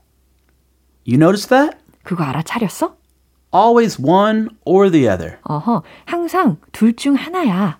You 1.06 1.16
notice 1.16 1.46
that? 1.48 1.78
그거 2.04 2.24
알아차렸어? 2.24 2.94
Always 3.54 3.98
one 4.00 4.48
or 4.64 4.90
the 4.90 5.08
other. 5.08 5.38
어허, 5.44 5.82
항상 6.04 6.58
둘 6.72 6.94
중 6.94 7.14
하나야. 7.14 7.78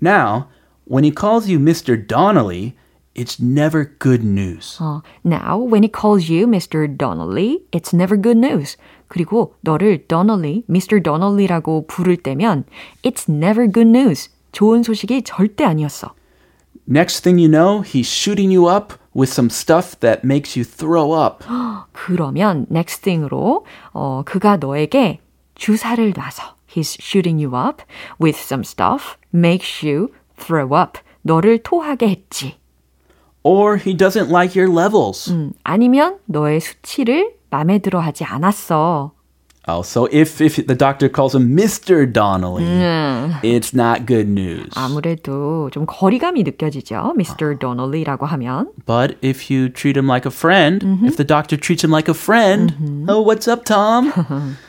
Now, 0.00 0.48
when 0.84 1.04
he 1.04 1.12
calls 1.12 1.48
you 1.48 1.58
Mr. 1.58 1.96
Donnelly, 1.96 2.74
it's 3.18 3.40
never 3.40 3.96
good 3.98 4.24
news. 4.24 4.78
어, 4.80 5.02
now, 5.24 5.58
when 5.58 5.82
he 5.82 5.88
calls 5.88 6.28
you 6.28 6.46
Mr. 6.46 6.86
Donnelly, 6.86 7.64
it's 7.72 7.94
never 7.94 8.20
good 8.20 8.38
news. 8.38 8.76
그리고 9.08 9.54
너를 9.62 10.06
Donnelly, 10.08 10.64
Mr. 10.68 11.00
Donnelly라고 11.02 11.86
부를 11.86 12.16
때면 12.16 12.64
it's 13.02 13.28
never 13.28 13.70
good 13.70 13.88
news. 13.88 14.30
좋은 14.52 14.82
소식이 14.82 15.22
절대 15.22 15.64
아니었어. 15.64 16.14
Next 16.88 17.22
thing 17.22 17.38
you 17.38 17.48
know, 17.48 17.82
he's 17.82 18.08
shooting 18.10 18.52
you 18.52 18.68
up 18.68 18.94
with 19.14 19.32
some 19.32 19.48
stuff 19.48 19.98
that 20.00 20.22
makes 20.24 20.58
you 20.58 20.64
throw 20.64 21.12
up. 21.14 21.44
그러면 21.92 22.66
next 22.70 23.02
thing으로 23.02 23.64
어, 23.92 24.22
그가 24.26 24.56
너에게 24.58 25.20
주사를 25.54 26.12
놔서 26.12 26.54
he's 26.74 26.98
shooting 27.00 27.42
you 27.42 27.56
up 27.56 27.82
with 28.20 28.38
some 28.38 28.62
stuff 28.62 29.16
makes 29.32 29.86
you 29.86 30.08
throw 30.36 30.76
up. 30.76 30.98
너를 31.22 31.62
토하게 31.62 32.08
했지. 32.08 32.56
Or 33.42 33.76
he 33.76 33.94
doesn't 33.94 34.30
like 34.30 34.58
your 34.58 34.72
levels. 34.72 35.30
음, 35.30 35.52
아니면 35.64 36.18
너의 36.26 36.60
수치를 36.60 37.34
마음에 37.50 37.78
들어 37.78 38.00
하지 38.00 38.24
않았어. 38.24 39.12
Oh, 39.66 39.80
so 39.80 40.06
if, 40.12 40.42
if 40.42 40.56
the 40.56 40.74
doctor 40.74 41.08
calls 41.08 41.34
him 41.34 41.56
Mr. 41.56 42.04
Donnelly, 42.04 42.64
음. 42.64 43.40
it's 43.42 43.72
not 43.72 44.04
good 44.04 44.28
news. 44.28 44.68
아무래도 44.74 45.70
좀 45.72 45.86
거리감이 45.86 46.42
느껴지죠. 46.42 47.14
Mr. 47.16 47.58
Donnelly라고 47.58 48.26
하면. 48.26 48.68
But 48.84 49.16
if 49.22 49.50
you 49.50 49.70
treat 49.70 49.96
him 49.96 50.06
like 50.06 50.26
a 50.26 50.30
friend, 50.30 50.82
mm-hmm. 50.82 51.06
if 51.06 51.16
the 51.16 51.24
doctor 51.24 51.56
treats 51.56 51.82
him 51.82 51.90
like 51.90 52.08
a 52.10 52.14
friend, 52.14 52.72
mm-hmm. 52.72 53.08
oh, 53.08 53.22
what's 53.22 53.48
up, 53.48 53.64
Tom? 53.64 54.12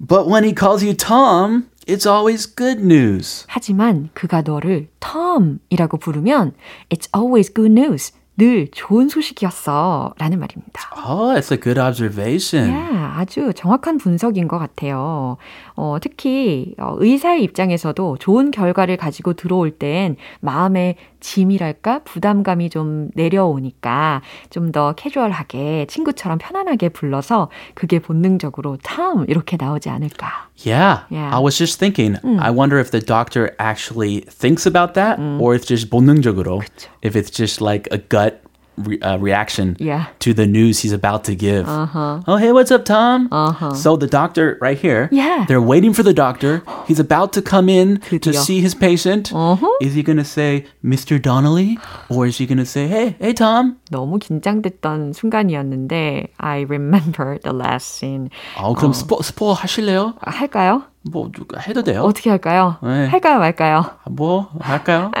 but 0.00 0.26
when 0.26 0.44
he 0.44 0.52
calls 0.54 0.82
you 0.82 0.94
Tom, 0.94 1.68
it's 1.86 2.06
always 2.06 2.46
good 2.46 2.80
news. 2.80 3.44
하지만 3.48 4.10
그가 4.14 4.42
너를 4.42 4.88
Tom이라고 5.00 5.98
부르면 5.98 6.52
it's 6.88 7.08
always 7.14 7.52
good 7.52 7.72
news. 7.72 8.12
늘 8.37 8.67
좋은 8.71 9.07
소식이었어. 9.07 10.13
라는 10.17 10.39
말입니다. 10.39 10.81
Oh, 11.07 11.33
that's 11.33 11.51
a 11.51 11.59
good 11.59 11.79
observation. 11.79 12.69
Yeah, 12.69 13.19
아주 13.19 13.53
정확한 13.55 13.97
분석인 13.97 14.47
것 14.47 14.59
같아요. 14.59 15.37
어, 15.75 15.97
특히 16.01 16.75
어, 16.77 16.95
의사의 16.99 17.43
입장에서도 17.43 18.17
좋은 18.19 18.51
결과를 18.51 18.97
가지고 18.97 19.33
들어올 19.33 19.71
땐 19.71 20.17
마음의 20.41 20.95
짐이랄까 21.21 21.99
부담감이 22.03 22.69
좀 22.69 23.09
내려오니까 23.15 24.21
좀 24.49 24.71
더 24.75 24.91
캐주얼하게 24.93 25.85
친구처럼 25.87 26.37
편안하게 26.37 26.89
불러서 26.89 27.49
그게 27.75 27.99
본능적으로 27.99 28.77
탐 28.83 29.23
이렇게 29.29 29.55
나오지 29.57 29.89
않을까 29.89 30.44
Yeah. 30.56 31.04
Yeah. 31.08 31.34
I 31.34 31.38
was 31.38 31.56
just 31.56 31.78
thinking, 31.78 32.18
I 32.38 32.50
wonder 32.50 32.78
if 32.78 32.90
the 32.90 33.00
doctor 33.00 33.54
actually 33.58 34.20
thinks 34.28 34.66
about 34.66 34.94
that 34.94 35.18
or 35.40 35.54
it's 35.54 35.66
just 35.66 35.88
본능적으로. 35.90 36.62
If 37.02 37.16
it's 37.16 37.30
just 37.30 37.60
like 37.60 37.88
a 37.90 37.98
gut 37.98 38.42
re- 38.80 38.98
uh, 39.00 39.18
reaction 39.18 39.76
Yeah. 39.78 40.06
to 40.20 40.32
the 40.32 40.46
news 40.46 40.80
he's 40.80 40.92
about 40.92 41.24
to 41.24 41.34
give. 41.34 41.68
Uh-huh. 41.68 42.20
Oh, 42.26 42.36
hey, 42.36 42.50
what's 42.52 42.70
up, 42.70 42.84
Tom? 42.86 43.28
Uh-huh. 43.30 43.74
So 43.74 43.96
the 43.96 44.06
doctor 44.06 44.56
right 44.62 44.78
here, 44.78 45.08
Yeah. 45.12 45.44
they're 45.48 45.60
waiting 45.60 45.92
for 45.92 46.02
the 46.02 46.14
doctor. 46.14 46.62
He's 46.88 46.98
about 46.98 47.32
to 47.34 47.42
come 47.42 47.68
in 47.68 47.98
to 48.08 48.18
드디어. 48.18 48.40
see 48.40 48.60
his 48.60 48.74
patient. 48.74 49.32
Uh-huh. 49.34 49.68
Is 49.82 49.92
he 49.94 50.02
going 50.02 50.16
to 50.16 50.24
say, 50.24 50.64
Mr. 50.82 51.20
Donnelly? 51.20 51.76
Or 52.08 52.24
is 52.26 52.38
he 52.38 52.46
going 52.46 52.56
to 52.58 52.64
say, 52.64 52.88
hey, 52.88 53.16
hey, 53.20 53.34
Tom? 53.34 53.76
너무 53.92 54.18
긴장됐던 54.18 55.12
순간이었는데 55.12 56.28
I 56.38 56.64
remember 56.68 57.38
the 57.42 57.52
last 57.52 57.86
scene. 58.00 58.30
어, 58.56 58.74
그럼 58.74 58.92
스포, 58.94 59.20
스포 59.22 59.52
하실래요? 59.52 60.14
아, 60.24 60.30
할까요? 60.30 60.84
뭐, 61.11 61.29
해도 61.67 61.83
돼요? 61.83 62.01
어떻게 62.01 62.29
할까요? 62.29 62.77
네. 62.81 63.05
할까요 63.07 63.37
말까요? 63.39 63.85
뭐, 64.09 64.49
할까요? 64.59 65.11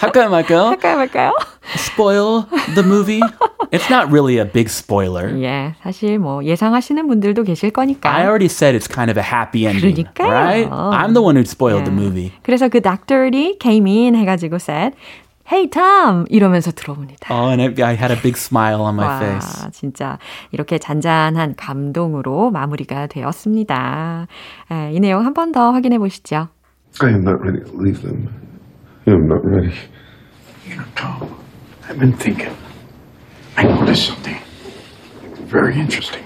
할까요, 0.00 0.28
말까요? 0.28 0.64
할까요 0.66 0.96
말까요? 0.96 1.32
spoil 1.74 2.44
the 2.74 2.82
movie. 2.84 3.22
It's 3.72 3.90
not 3.90 4.10
really 4.12 4.38
a 4.38 4.44
big 4.44 4.68
spoiler. 4.68 5.34
예, 5.42 5.74
사실 5.82 6.18
뭐 6.18 6.44
예상하시는 6.44 7.06
분들도 7.08 7.42
계실 7.42 7.70
거니까. 7.70 8.14
I 8.14 8.24
already 8.24 8.46
said 8.46 8.76
it's 8.76 8.86
kind 8.86 9.10
of 9.10 9.18
a 9.18 9.24
happy 9.24 9.66
ending, 9.66 10.06
그러니까요. 10.14 10.30
right? 10.30 10.70
I'm 10.70 11.14
the 11.14 11.22
one 11.22 11.36
who 11.36 11.44
spoiled 11.44 11.84
the 11.84 11.92
예. 11.92 12.00
movie. 12.00 12.32
그래서 12.42 12.68
그 12.68 12.80
doctor이 12.80 13.58
came 13.60 13.86
in 13.86 14.14
해가지고 14.14 14.56
said, 14.56 14.94
Hey 15.48 15.68
Tom 15.70 16.24
이러면서 16.28 16.72
들어옵니다. 16.72 17.32
Oh, 17.32 17.48
and 17.50 17.62
I, 17.62 17.90
I 17.90 17.94
had 17.94 18.10
a 18.10 18.20
big 18.20 18.36
smile 18.36 18.80
on 18.82 18.94
my 18.94 19.06
와, 19.06 19.18
face. 19.18 19.70
진짜 19.70 20.18
이렇게 20.50 20.78
잔잔한 20.78 21.54
감동으로 21.56 22.50
마무리가 22.50 23.06
되었습니다. 23.06 24.26
에, 24.72 24.92
이 24.92 24.98
내용 25.00 25.24
한 25.24 25.34
번 25.34 25.52
더 25.52 25.70
확인해 25.70 25.98
보시죠. 25.98 26.48
I 27.00 27.10
am 27.10 27.22
not 27.22 27.38
ready 27.40 27.62
to 27.64 27.72
leave 27.78 28.02
them. 28.02 28.28
I 29.06 29.12
am 29.14 29.26
not 29.26 29.42
ready. 29.46 29.72
You 30.66 30.76
know, 30.76 30.84
Tom, 30.96 31.30
I've 31.88 31.98
been 32.00 32.16
thinking. 32.16 32.54
I 33.56 33.62
noticed 33.64 34.06
something 34.08 34.36
very 35.46 35.74
interesting. 35.78 36.24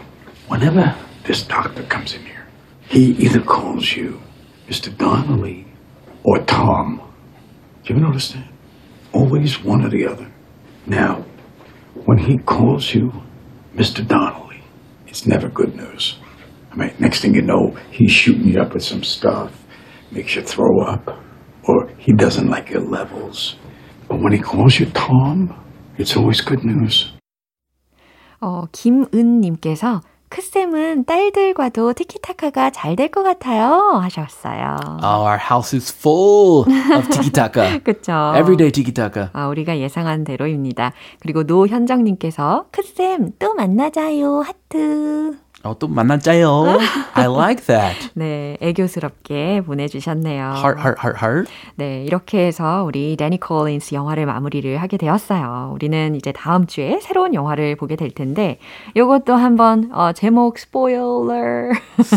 Whenever 0.48 0.94
this 1.24 1.46
doctor 1.46 1.82
comes 1.88 2.14
in 2.14 2.22
here, 2.24 2.46
he 2.88 3.12
either 3.20 3.40
calls 3.42 3.94
you 3.94 4.20
Mr. 4.68 4.88
Donnelly 4.96 5.66
or 6.24 6.38
Tom. 6.46 7.02
Do 7.84 7.92
you 7.92 7.96
ever 8.00 8.06
notice 8.06 8.32
that? 8.32 8.48
Always 9.13 9.63
one 9.63 9.85
or 9.85 9.89
the 9.89 10.07
other. 10.07 10.31
Now, 10.85 11.25
when 12.05 12.17
he 12.17 12.37
calls 12.37 12.93
you 12.93 13.11
Mr. 13.75 14.05
Donnelly, 14.05 14.61
it's 15.07 15.25
never 15.25 15.49
good 15.49 15.75
news. 15.75 16.17
I 16.71 16.75
mean, 16.75 16.91
next 16.99 17.21
thing 17.21 17.33
you 17.33 17.41
know, 17.41 17.77
he's 17.91 18.11
shooting 18.11 18.47
you 18.49 18.59
up 18.59 18.73
with 18.73 18.83
some 18.83 19.03
stuff, 19.03 19.51
makes 20.11 20.35
you 20.35 20.41
throw 20.41 20.81
up, 20.81 21.17
or 21.63 21.87
he 21.97 22.11
doesn't 22.13 22.49
like 22.49 22.69
your 22.69 22.81
levels. 22.81 23.55
But 24.07 24.19
when 24.21 24.33
he 24.33 24.39
calls 24.39 24.79
you 24.79 24.87
Tom, 24.87 25.53
it's 25.97 26.15
always 26.17 26.41
good 26.41 26.63
news. 26.63 27.11
어, 28.41 28.65
김은님께서 28.71 30.01
크쌤은 30.30 31.04
딸들과도 31.06 31.92
티키타카가 31.92 32.70
잘 32.70 32.94
될 32.96 33.10
것 33.10 33.22
같아요 33.22 33.98
하셨어요. 34.02 34.76
Oh, 35.02 35.26
our 35.26 35.38
house 35.38 35.74
is 35.76 35.92
full 35.92 36.64
of 36.94 37.08
tiki-taka. 37.10 37.80
그쵸? 37.84 38.12
Everyday 38.36 38.70
tiki-taka. 38.70 39.30
아, 39.32 39.48
우리가 39.48 39.78
예상한 39.78 40.22
대로입니다. 40.24 40.92
그리고 41.20 41.42
노현정님께서 41.42 42.66
크쌤 42.70 43.32
또 43.38 43.54
만나자요 43.54 44.40
하트. 44.42 45.36
Oh, 45.62 45.76
또 45.78 45.88
만나자요. 45.88 46.78
I 47.14 47.26
like 47.26 47.66
that. 47.66 48.10
네, 48.14 48.56
애교스럽게 48.62 49.62
보내주셨네요. 49.66 50.54
Heart, 50.56 50.80
heart, 50.80 50.98
heart, 51.00 51.18
heart. 51.22 51.50
네, 51.74 52.04
이렇게 52.04 52.46
해서 52.46 52.84
우리 52.86 53.16
데니 53.16 53.38
콜린스 53.38 53.94
영화를 53.94 54.24
마무리를 54.24 54.80
하게 54.80 54.96
되었어요. 54.96 55.72
우리는 55.74 56.14
이제 56.14 56.32
다음 56.32 56.66
주에 56.66 57.00
새로운 57.02 57.34
영화를 57.34 57.76
보게 57.76 57.96
될 57.96 58.10
텐데, 58.10 58.58
이것도 58.94 59.34
한번 59.34 59.90
어, 59.92 60.12
제목. 60.12 60.50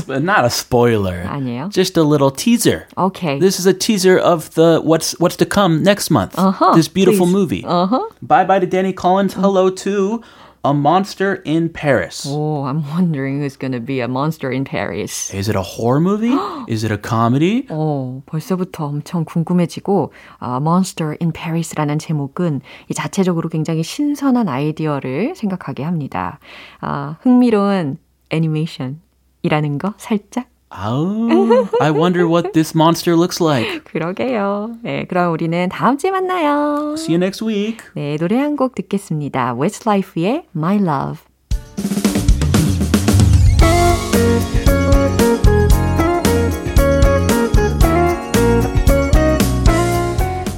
But 0.08 0.24
not 0.24 0.44
a 0.44 0.50
spoiler. 0.50 1.26
아니에요? 1.28 1.70
Just 1.72 1.98
a 2.00 2.04
little 2.04 2.32
teaser. 2.32 2.88
오케이. 2.96 3.40
This 3.40 3.60
is 3.60 3.68
a 3.68 3.74
teaser 3.74 4.18
of 4.18 4.50
the 4.56 4.80
what's 4.84 5.16
what's 5.20 5.36
to 5.38 5.46
come 5.46 5.84
next 5.84 6.10
month. 6.10 6.38
Uh-huh, 6.38 6.74
this 6.74 6.88
beautiful 6.88 7.26
please. 7.26 7.34
movie. 7.34 7.64
Uh-huh. 7.66 8.08
Bye 8.22 8.46
bye 8.46 8.60
to 8.60 8.66
Danny 8.68 8.94
Collins. 8.94 9.34
Hello 9.34 9.70
to 9.70 10.22
A 10.66 10.74
Monster 10.74 11.42
in 11.44 11.68
Paris. 11.68 12.26
Oh, 12.26 12.64
I'm 12.64 12.88
wondering 12.90 13.42
who's 13.42 13.58
gonna 13.58 13.82
be 13.82 14.00
a 14.00 14.08
monster 14.08 14.50
in 14.50 14.64
Paris. 14.64 15.34
Is 15.34 15.50
it 15.50 15.58
a 15.58 15.62
horror 15.62 16.00
movie? 16.00 16.34
is 16.70 16.86
it 16.86 16.92
a 16.94 16.98
comedy? 16.98 17.68
어, 17.70 18.22
벌써부터 18.26 18.86
엄청 18.86 19.26
궁금해지고 19.26 20.14
아, 20.40 20.62
Monster 20.62 21.18
in 21.22 21.34
Paris라는 21.34 22.00
제목은 22.00 22.62
이 22.90 22.94
자체적으로 22.94 23.50
굉장히 23.50 23.84
신선한 23.84 24.48
아이디어를 24.48 25.36
생각하게 25.36 25.84
합니다. 25.84 26.40
아, 26.80 27.18
흥미로운 27.20 27.98
애니메이션이라는 28.30 29.78
거 29.80 29.96
살짝 29.98 30.53
Oh, 30.76 31.70
I 31.82 31.92
wonder 31.92 32.28
what 32.28 32.54
this 32.54 32.74
monster 32.76 33.16
looks 33.16 33.40
like. 33.40 33.84
그러게요. 33.92 34.72
네, 34.82 35.06
그럼 35.06 35.32
우리는 35.32 35.70
다음 35.70 35.98
주에 35.98 36.10
만나요. 36.12 36.96
See 36.98 37.14
you 37.16 37.18
next 37.24 37.44
week. 37.46 37.78
네, 37.96 38.18
노래 38.18 38.38
한 38.40 38.56
곡 38.56 38.76
듣겠습니다. 38.76 39.56
Westlife의 39.56 40.46
My 40.56 40.78
Love. 40.78 41.22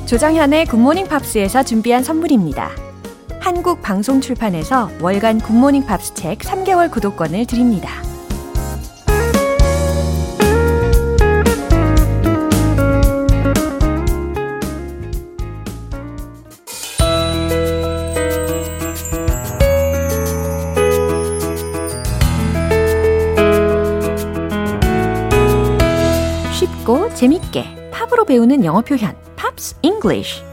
조정현의 0.06 0.68
굿모닝 0.68 1.08
팝스에서 1.08 1.64
준비한 1.64 2.04
선물입니다. 2.04 2.70
한국 3.40 3.82
방송 3.82 4.22
출판에서 4.22 4.90
월간 5.02 5.40
Good 5.40 5.56
Morning 5.56 5.86
Pops 5.86 6.14
책 6.14 6.40
3개월 6.40 6.92
구독권을 6.92 7.46
드립니다. 7.48 7.90
재밌게 27.16 27.92
팝으로 27.92 28.26
배우는 28.26 28.66
영어 28.66 28.82
표현 28.82 29.16
Pops 29.38 29.78
English 29.82 30.44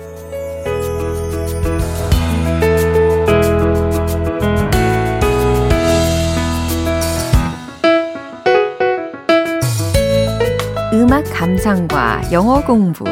음악 10.93 11.25
감상과 11.25 12.33
영어 12.33 12.65
공부 12.65 13.05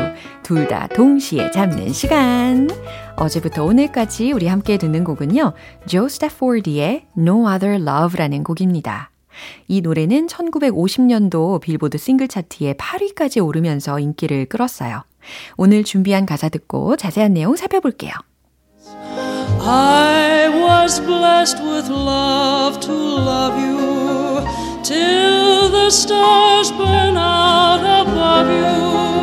둘 0.43 0.67
다 0.67 0.89
동시에 0.89 1.51
잡는 1.53 1.93
시간. 1.93 2.69
어제부터 3.17 3.65
오늘까지 3.65 4.33
우리 4.33 4.49
함께 4.49 4.79
듣는 4.79 5.05
곡은요. 5.05 5.53
Jo 5.87 6.09
Stafford의 6.09 7.07
No 7.17 7.49
Other 7.49 7.81
Love라는 7.81 8.43
곡입니다. 8.43 9.10
이 9.69 9.81
노래는 9.81 10.27
1950년도 10.27 11.61
빌보드 11.61 11.99
싱글 11.99 12.29
차트에 12.29 12.75
8위까지 12.75 13.45
오르면서 13.45 13.99
인기를 13.99 14.47
끌었어요. 14.47 15.05
오늘 15.57 15.85
준비한 15.85 16.27
가사 16.27 16.49
듣고 16.49 16.97
자세한 16.97 17.35
내용 17.35 17.57
살펴볼게요. 17.57 18.13
I 19.63 20.49
was 20.49 21.01
blessed 21.01 21.63
with 21.63 21.91
love 21.91 22.81
to 22.81 22.93
love 22.93 23.55
you 23.61 24.43
till 24.83 25.71
the 25.71 25.87
stars 25.91 26.73
burn 26.73 27.17
out 27.17 27.81
above 27.85 28.49
you, 28.49 29.20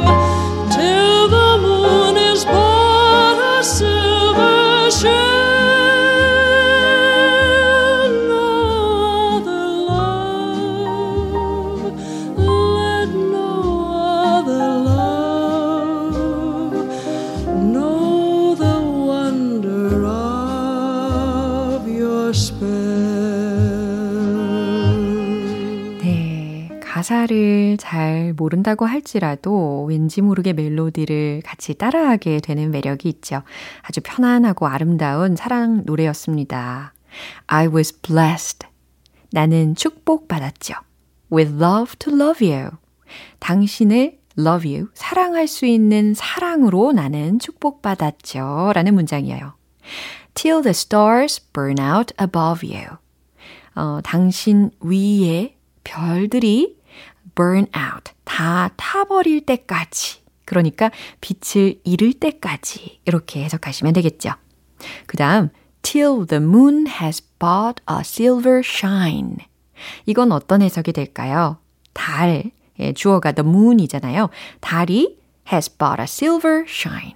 가사를 27.07 27.77
잘 27.79 28.33
모른다고 28.35 28.85
할지라도 28.85 29.85
왠지 29.85 30.21
모르게 30.21 30.51
멜로디를 30.51 31.41
같이 31.45 31.73
따라하게 31.73 32.41
되는 32.41 32.69
매력이 32.69 33.07
있죠. 33.07 33.43
아주 33.81 34.01
편안하고 34.03 34.67
아름다운 34.67 35.37
사랑 35.37 35.83
노래였습니다. 35.85 36.93
I 37.47 37.67
was 37.67 38.01
blessed. 38.01 38.67
나는 39.31 39.75
축복받았죠. 39.75 40.73
with 41.31 41.53
love 41.63 41.95
to 41.99 42.13
love 42.13 42.45
you. 42.45 42.71
당신을 43.39 44.19
love 44.37 44.69
you, 44.69 44.89
사랑할 44.93 45.47
수 45.47 45.65
있는 45.65 46.13
사랑으로 46.13 46.91
나는 46.91 47.39
축복받았죠. 47.39 48.73
라는 48.75 48.93
문장이에요. 48.95 49.53
Till 50.33 50.61
the 50.61 50.71
stars 50.71 51.41
burn 51.53 51.79
out 51.79 52.13
above 52.21 52.69
you. 52.69 52.97
어, 53.75 54.01
당신 54.03 54.71
위에 54.81 55.55
별들이 55.85 56.76
burn 57.37 57.67
out, 57.75 58.11
다 58.23 58.69
타버릴 58.75 59.45
때까지. 59.45 60.21
그러니까 60.45 60.91
빛을 61.21 61.79
잃을 61.83 62.13
때까지. 62.13 63.01
이렇게 63.05 63.43
해석하시면 63.43 63.93
되겠죠. 63.93 64.31
그 65.05 65.17
다음, 65.17 65.49
till 65.81 66.25
the 66.25 66.43
moon 66.43 66.87
has 66.87 67.21
bought 67.39 67.83
a 67.89 67.99
silver 67.99 68.61
shine. 68.65 69.37
이건 70.05 70.31
어떤 70.31 70.61
해석이 70.61 70.93
될까요? 70.93 71.57
달, 71.93 72.51
예, 72.79 72.93
주어가 72.93 73.31
the 73.31 73.47
moon이잖아요. 73.47 74.29
달이 74.59 75.19
has 75.51 75.77
bought 75.77 76.01
a 76.01 76.05
silver 76.05 76.65
shine. 76.67 77.15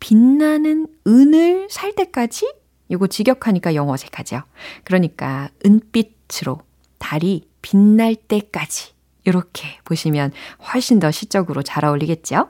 빛나는 0.00 0.86
은을 1.06 1.68
살 1.70 1.94
때까지? 1.94 2.52
이거 2.88 3.06
직역하니까 3.06 3.74
영어 3.74 3.92
어색하죠. 3.94 4.42
그러니까 4.84 5.48
은빛으로 5.64 6.60
달이 6.98 7.48
빛날 7.62 8.14
때까지. 8.14 8.93
이렇게 9.24 9.78
보시면 9.84 10.32
훨씬 10.72 11.00
더 11.00 11.10
시적으로 11.10 11.62
잘 11.62 11.84
어울리겠죠? 11.84 12.48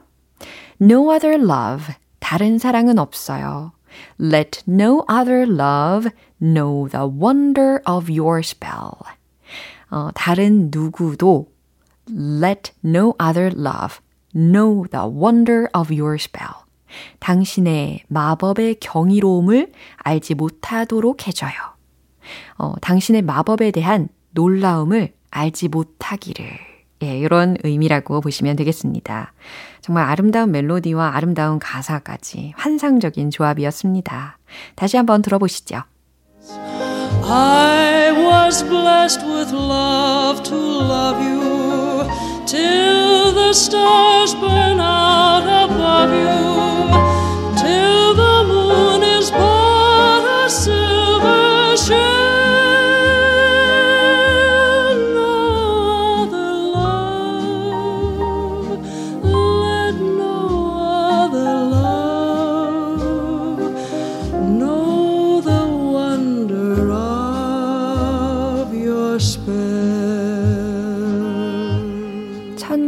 No 0.81 1.11
other 1.11 1.41
love. 1.41 1.93
다른 2.19 2.57
사랑은 2.57 2.99
없어요. 2.99 3.71
Let 4.19 4.63
no 4.67 5.05
other 5.09 5.43
love 5.43 6.09
know 6.41 6.89
the 6.89 7.05
wonder 7.05 7.79
of 7.87 8.11
your 8.11 8.39
spell. 8.39 8.91
어, 9.89 10.09
다른 10.13 10.69
누구도 10.73 11.47
let 12.09 12.73
no 12.83 13.13
other 13.21 13.51
love 13.57 13.99
know 14.33 14.85
the 14.89 15.05
wonder 15.05 15.67
of 15.73 15.93
your 15.93 16.15
spell. 16.15 16.65
당신의 17.19 18.03
마법의 18.07 18.79
경이로움을 18.79 19.71
알지 19.97 20.35
못하도록 20.35 21.27
해줘요. 21.27 21.53
어, 22.57 22.73
당신의 22.81 23.21
마법에 23.21 23.71
대한 23.71 24.09
놀라움을 24.31 25.13
알지 25.35 25.67
못하기를. 25.67 26.45
예, 27.03 27.17
이런 27.19 27.57
의미라고 27.63 28.21
보시면 28.21 28.55
되겠습니다. 28.55 29.33
정말 29.81 30.05
아름다운 30.05 30.51
멜로디와 30.51 31.15
아름다운 31.15 31.59
가사까지 31.59 32.53
환상적인 32.55 33.31
조합이었습니다. 33.31 34.37
다시 34.75 34.95
한번 34.95 35.21
들어보시죠. 35.21 35.83
I 37.27 38.11
was 38.11 38.63
blessed 38.63 39.25
with 39.25 39.51
love 39.53 40.41
to 40.43 40.55
love 40.55 41.19
you 41.19 42.07
till 42.45 43.33
the 43.33 43.49
stars 43.49 44.33
burn 44.35 44.79
out 44.79 45.43
above 45.43 46.13
you, 46.13 46.94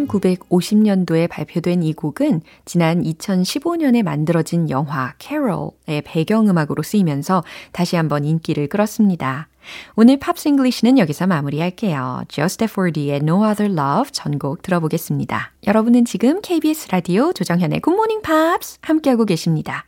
1950년도에 0.07 1.29
발표된 1.29 1.83
이 1.83 1.93
곡은 1.93 2.41
지난 2.65 3.03
2015년에 3.03 4.03
만들어진 4.03 4.69
영화 4.69 5.13
캐롤의 5.19 6.01
배경음악으로 6.05 6.83
쓰이면서 6.83 7.43
다시 7.71 7.95
한번 7.95 8.25
인기를 8.25 8.67
끌었습니다. 8.67 9.47
오늘 9.95 10.17
Pops 10.17 10.47
English는 10.47 10.97
여기서 10.97 11.27
마무리할게요. 11.27 12.23
Jo 12.29 12.63
Stafford의 12.63 13.17
No 13.17 13.45
Other 13.47 13.71
Love 13.71 14.11
전곡 14.11 14.61
들어보겠습니다. 14.61 15.53
여러분은 15.67 16.05
지금 16.05 16.41
KBS 16.41 16.89
라디오 16.91 17.33
조정현의 17.33 17.81
Good 17.81 17.95
Morning 17.95 18.21
Pops 18.23 18.79
함께하고 18.81 19.25
계십니다. 19.25 19.85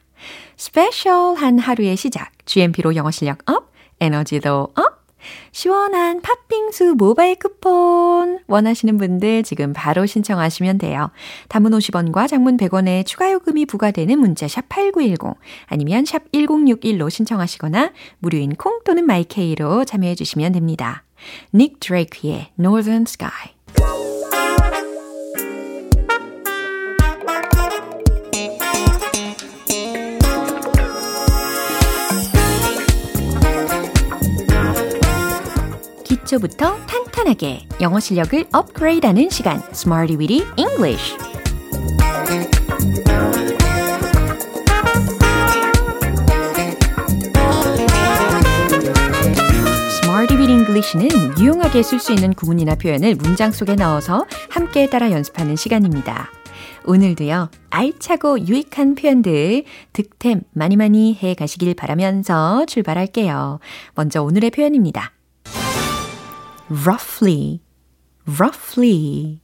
special한 0.58 1.60
하루의 1.60 1.96
시작, 1.96 2.32
GMP로 2.46 2.96
영어 2.96 3.12
실력 3.12 3.50
up, 3.50 3.72
에너지도 4.02 4.74
up, 4.76 4.99
시원한 5.52 6.22
팥빙수 6.22 6.96
모바일 6.98 7.36
쿠폰 7.36 8.40
원하시는 8.48 8.98
분들 8.98 9.44
지금 9.44 9.74
바로 9.74 10.06
신청하시면 10.06 10.78
돼요. 10.78 11.12
단문 11.48 11.72
50원과 11.72 12.28
장문 12.28 12.58
100원의 12.58 13.06
추가 13.06 13.32
요금이 13.32 13.66
부과되는 13.66 14.18
문자 14.20 14.48
샵 14.48 14.70
8910 14.70 15.36
아니면 15.68 16.06
샵 16.06 16.32
1061로 16.32 17.10
신청하시거나 17.10 17.92
무료인 18.20 18.56
콩 18.56 18.80
또는 18.84 19.06
마이케이로 19.06 19.86
참여해 19.86 20.16
주시면 20.16 20.54
됩니다. 20.54 21.04
닉 21.54 21.80
드레이크의 21.80 22.52
Northern 22.58 23.06
Sky 23.08 23.54
기초부터 36.30 36.78
탄탄하게 36.86 37.68
영어 37.82 38.00
실력을 38.00 38.46
업그레이드하는 38.52 39.30
시간 39.32 39.62
Smarty 39.72 40.16
Weedy 40.18 40.46
English 40.58 41.18
English는 50.50 51.40
유용하게 51.40 51.82
쓸 51.84 52.00
수 52.00 52.14
있는 52.14 52.34
구문이나 52.34 52.76
표현을 52.76 53.16
문장 53.16 53.52
속에 53.52 53.76
넣어서 53.76 54.26
함께 54.50 54.88
따라 54.88 55.12
연습하는 55.12 55.56
시간입니다. 55.56 56.30
오늘도요, 56.86 57.50
알차고 57.70 58.48
유익한 58.48 58.96
표현들 58.96 59.64
득템 59.94 60.42
많이 60.54 60.76
많이 60.76 61.18
해 61.22 61.34
가시길 61.34 61.74
바라면서 61.76 62.66
출발할게요. 62.68 63.60
먼저 63.96 64.22
오늘의 64.24 64.52
표현입니다. 64.52 65.12
Roughly, 66.70 67.62
roughly. 68.40 69.42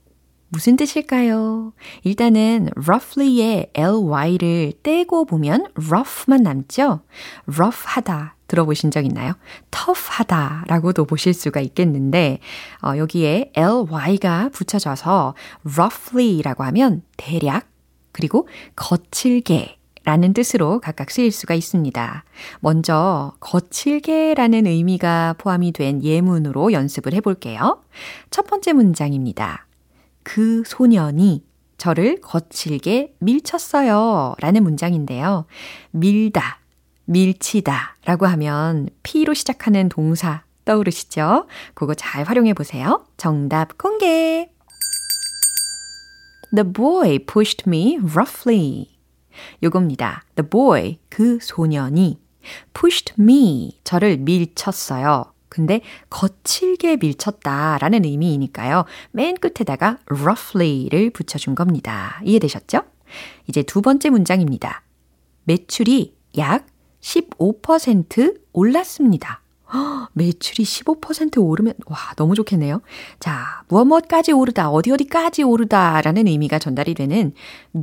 무슨 0.50 0.78
뜻일까요? 0.78 1.74
일단은 2.04 2.70
roughly의 2.78 3.72
ly를 3.76 4.74
떼고 4.84 5.26
보면 5.26 5.68
rough만 5.76 6.44
남죠? 6.44 7.02
rough하다 7.48 8.38
들어보신 8.48 8.92
적 8.92 9.06
있나요? 9.06 9.34
tough하다 9.72 10.66
라고도 10.68 11.06
보실 11.06 11.34
수가 11.34 11.60
있겠는데 11.62 12.40
어, 12.84 12.96
여기에 12.98 13.52
ly가 13.56 14.50
붙여져서 14.54 15.34
roughly라고 15.66 16.64
하면 16.64 17.02
대략 17.18 17.68
그리고 18.12 18.48
거칠게 18.76 19.75
라는 20.06 20.34
뜻으로 20.34 20.80
각각 20.80 21.12
쓰일 21.12 21.32
수가 21.32 21.56
있습니다. 21.56 22.24
먼저 22.60 23.34
거칠게 23.40 24.36
라는 24.36 24.68
의미가 24.68 25.36
포함이 25.40 25.72
된 25.72 26.04
예문으로 26.04 26.72
연습을 26.72 27.14
해볼게요. 27.16 27.82
첫 28.30 28.48
번째 28.48 28.74
문장입니다. 28.74 29.68
그 30.24 30.64
소년이 30.66 31.44
저를 31.78 32.22
거칠게 32.22 33.16
밀쳤어요. 33.20 34.36
라는 34.40 34.64
문장인데요. 34.64 35.46
밀다, 35.92 36.60
밀치다 37.06 37.98
라고 38.06 38.26
하면 38.28 38.90
P로 39.04 39.34
시작하는 39.34 39.90
동사 39.90 40.44
떠오르시죠? 40.66 41.48
그거 41.74 41.94
잘 41.94 42.24
활용해 42.24 42.54
보세요. 42.54 43.06
정답 43.18 43.78
공개! 43.78 44.50
The 46.56 46.72
boy 46.72 47.20
pushed 47.20 47.68
me 47.68 47.98
roughly. 47.98 48.95
요겁니다. 49.64 50.24
The 50.36 50.50
boy, 50.50 51.00
그 51.10 51.40
소년이 51.42 52.20
pushed 52.74 53.14
me, 53.20 53.80
저를 53.84 54.18
밀쳤어요. 54.18 55.32
근데 55.50 55.82
거칠게 56.10 56.98
밀쳤다 56.98 57.78
라는 57.80 58.04
의미이니까요. 58.04 58.86
맨 59.12 59.36
끝에다가 59.36 60.00
roughly를 60.12 61.12
붙여준 61.12 61.56
겁니다. 61.56 62.20
이해되셨죠? 62.26 62.82
이제 63.48 63.64
두 63.64 63.82
번째 63.82 64.10
문장입니다. 64.10 64.84
매출이 65.46 66.14
약 66.38 66.66
15% 67.00 68.42
올랐습니다. 68.52 69.42
허, 69.74 70.10
매출이 70.14 70.64
15% 70.64 71.42
오르면 71.42 71.74
와 71.86 71.98
너무 72.18 72.36
좋겠네요. 72.36 72.82
자, 73.20 73.64
무엇 73.68 73.86
무엇까지 73.86 74.32
오르다, 74.32 74.70
어디 74.70 74.92
어디까지 74.92 75.44
오르다라는 75.44 76.28
의미가 76.28 76.60
전달이 76.60 76.96
되는 76.96 77.34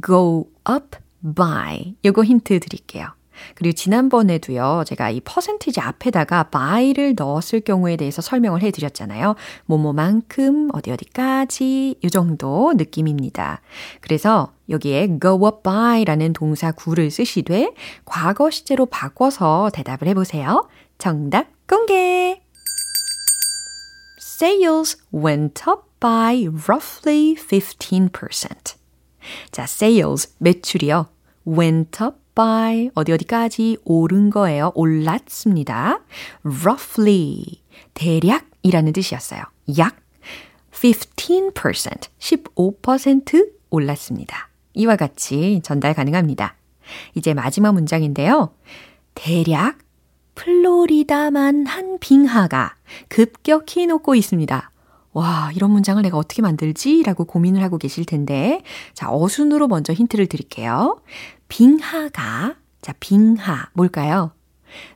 go 0.05 0.51
up 0.69 0.99
by. 1.23 1.97
요거 2.05 2.25
힌트 2.25 2.61
드릴게요. 2.61 3.09
그리고 3.55 3.75
지난번에도요, 3.75 4.85
제가 4.87 5.11
이 5.11 5.21
퍼센티지 5.21 5.81
앞에다가 5.81 6.45
by를 6.51 7.15
넣었을 7.17 7.61
경우에 7.61 7.97
대해서 7.97 8.23
설명을 8.23 8.63
해 8.63 8.71
드렸잖아요. 8.71 9.35
뭐뭐만큼, 9.67 10.69
어디 10.73 10.91
어디까지, 10.91 11.97
이 12.03 12.11
정도 12.11 12.73
느낌입니다. 12.75 13.61
그래서 14.01 14.53
여기에 14.69 15.19
go 15.21 15.47
up 15.47 15.63
by라는 15.63 16.33
동사 16.33 16.73
구를 16.73 17.11
쓰시되 17.11 17.73
과거 18.05 18.51
시제로 18.51 18.87
바꿔서 18.87 19.71
대답을 19.73 20.09
해보세요. 20.09 20.69
정답 20.99 21.47
공개! 21.67 22.43
Sales 24.21 24.99
went 25.13 25.63
up 25.69 25.83
by 26.01 26.49
roughly 26.69 27.35
15%. 27.37 28.82
자, 29.51 29.65
sales, 29.65 30.35
매출이요. 30.39 31.09
went 31.47 32.03
up 32.03 32.17
by 32.35 32.91
어디 32.95 33.13
어디까지 33.13 33.79
오른 33.85 34.31
거예요. 34.31 34.73
올랐습니다. 34.75 36.01
roughly 36.45 37.61
대략이라는 37.95 38.93
뜻이었어요. 38.93 39.43
약 39.79 39.97
15% 40.73 41.53
15% 42.19 43.51
올랐습니다. 43.71 44.49
이와 44.75 44.97
같이 44.97 45.61
전달 45.63 45.95
가능합니다. 45.95 46.57
이제 47.15 47.35
마지막 47.35 47.73
문장인데요. 47.73 48.55
대략 49.15 49.79
플로리다만 50.35 51.67
한 51.67 51.99
빙하가 51.99 52.75
급격히 53.09 53.87
녹고 53.87 54.15
있습니다. 54.15 54.72
와, 55.13 55.51
이런 55.55 55.71
문장을 55.71 56.03
내가 56.03 56.17
어떻게 56.17 56.41
만들지? 56.41 57.03
라고 57.03 57.25
고민을 57.25 57.63
하고 57.63 57.77
계실 57.77 58.05
텐데, 58.07 58.63
자, 58.95 59.11
어순으로 59.13 59.69
먼저 59.69 59.93
힌트를 59.93 60.27
드릴게요. 60.27 61.01
빙하가, 61.49 62.55
자, 62.81 62.95
빙하, 62.99 63.69
뭘까요? 63.75 64.33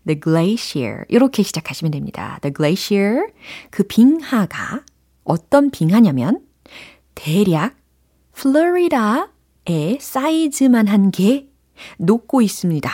The 0.06 0.18
glacier. 0.22 1.04
이렇게 1.08 1.42
시작하시면 1.42 1.90
됩니다. 1.90 2.38
The 2.40 2.54
glacier. 2.56 3.26
그 3.70 3.82
빙하가 3.82 4.82
어떤 5.24 5.70
빙하냐면, 5.70 6.40
대략 7.14 7.74
플로리다의 8.32 9.98
사이즈만 10.00 10.86
한 10.88 11.10
게 11.10 11.48
녹고 11.98 12.40
있습니다. 12.40 12.90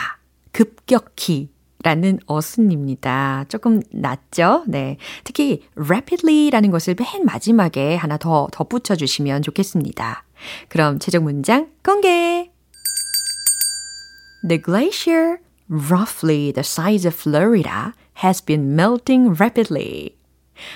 급격히. 0.51 1.52
라는 1.83 2.17
어순입니다. 2.25 3.45
조금 3.49 3.81
낫죠? 3.91 4.63
네. 4.67 4.97
특히 5.23 5.63
rapidly라는 5.75 6.71
것을 6.71 6.95
맨 6.97 7.25
마지막에 7.25 7.95
하나 7.95 8.17
더 8.17 8.47
덧붙여 8.51 8.95
주시면 8.95 9.41
좋겠습니다. 9.41 10.23
그럼 10.69 10.99
최종 10.99 11.25
문장 11.25 11.69
공개! 11.83 12.49
The 14.47 14.61
glacier, 14.61 15.39
roughly 15.69 16.51
the 16.51 16.63
size 16.63 17.05
of 17.05 17.15
Florida, 17.15 17.93
has 18.23 18.43
been 18.43 18.75
melting 18.75 19.35
rapidly. 19.39 20.17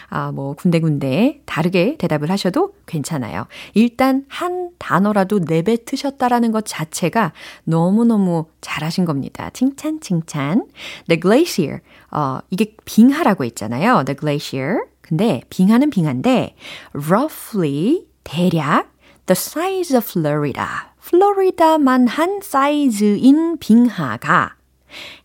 아, 0.10 0.32
뭐, 0.32 0.54
군데군데 0.54 1.42
다르게 1.46 1.98
대답을 1.98 2.30
하셔도 2.32 2.74
괜찮아요. 2.86 3.48
일단 3.74 4.26
한 4.28 4.70
단어라도 4.78 5.40
내뱉으셨다라는 5.40 6.52
것 6.52 6.66
자체가 6.66 7.34
너무너무 7.64 8.46
잘하신 8.62 9.06
겁니다. 9.06 9.50
칭찬, 9.52 10.00
칭찬. 10.00 10.68
The 11.08 11.20
glacier. 11.20 11.80
어, 12.12 12.40
이게 12.50 12.76
빙하라고 12.86 13.44
했잖아요. 13.46 14.04
The 14.06 14.18
glacier. 14.18 14.80
근데 15.02 15.42
빙하는 15.50 15.90
빙하인데, 15.90 16.56
roughly, 16.94 18.08
대략, 18.24 18.92
the 19.26 19.36
size 19.36 19.96
of 19.96 20.06
Florida. 20.06 20.66
플로리다만 21.08 22.08
한 22.08 22.42
사이즈인 22.44 23.58
빙하가 23.60 24.57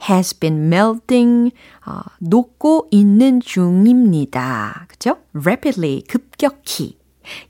has 0.09 0.39
been 0.39 0.67
melting, 0.67 1.53
어, 1.87 2.01
녹고 2.21 2.89
있는 2.91 3.41
중입니다. 3.41 4.87
그죠? 4.89 5.19
rapidly, 5.35 6.03
급격히. 6.09 6.99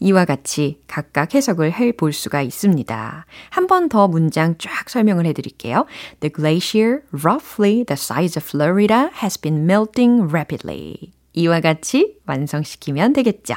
이와 0.01 0.27
같이 0.27 0.83
각각 0.87 1.35
해석을 1.35 1.73
해 1.73 1.93
볼 1.93 2.13
수가 2.13 2.43
있습니다. 2.43 3.25
한 3.51 3.67
번 3.67 3.89
더 3.89 4.07
문장 4.07 4.57
쫙 4.59 4.91
설명을 4.91 5.25
해 5.25 5.33
드릴게요. 5.33 5.87
The 6.21 6.31
glacier, 6.31 7.01
roughly 7.13 7.85
the 7.85 7.95
size 7.97 8.39
of 8.39 8.47
Florida, 8.47 9.09
has 9.23 9.41
been 9.41 9.65
melting 9.65 10.29
rapidly. 10.31 11.13
이와 11.33 11.61
같이 11.61 12.19
완성시키면 12.27 13.15
되겠죠. 13.15 13.55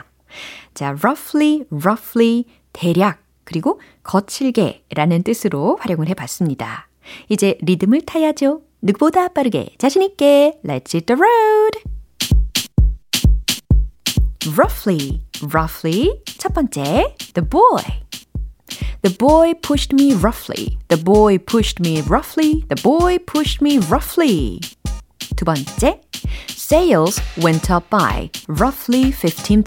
자, 0.74 0.96
roughly, 1.04 1.66
roughly, 1.70 2.46
대략, 2.72 3.20
그리고 3.44 3.82
거칠게 4.04 4.86
라는 4.96 5.22
뜻으로 5.24 5.78
활용을 5.82 6.08
해 6.08 6.14
봤습니다. 6.14 6.88
이제 7.29 7.59
리듬을 7.63 8.03
타야죠. 8.03 8.63
누구보다 8.83 9.29
빠르게 9.29 9.75
자신있게 9.79 10.61
Let's 10.65 10.95
hit 10.95 11.07
the 11.07 11.21
road! 11.21 11.91
roughly, 14.57 15.21
roughly 15.53 16.23
첫 16.39 16.55
번째 16.55 17.15
the 17.35 17.47
boy 17.47 17.83
The 19.03 19.17
boy 19.17 19.55
pushed 19.55 19.95
me 19.95 20.13
roughly. 20.13 20.77
The 20.89 20.99
boy 20.99 21.39
pushed 21.39 21.81
me 21.81 22.03
roughly. 22.03 22.67
The 22.69 22.77
boy 22.83 23.17
pushed 23.17 23.63
me 23.63 23.79
roughly. 23.79 24.61
두 25.37 25.45
번째 25.45 26.01
Sales 26.71 27.21
went 27.39 27.69
up 27.69 27.91
by 27.91 28.31
roughly 28.47 29.11
15%. 29.11 29.65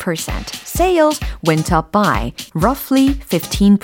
Sales 0.65 1.19
went 1.45 1.69
up 1.73 1.91
by 1.91 2.31
roughly 2.53 3.15
15%. 3.29 3.77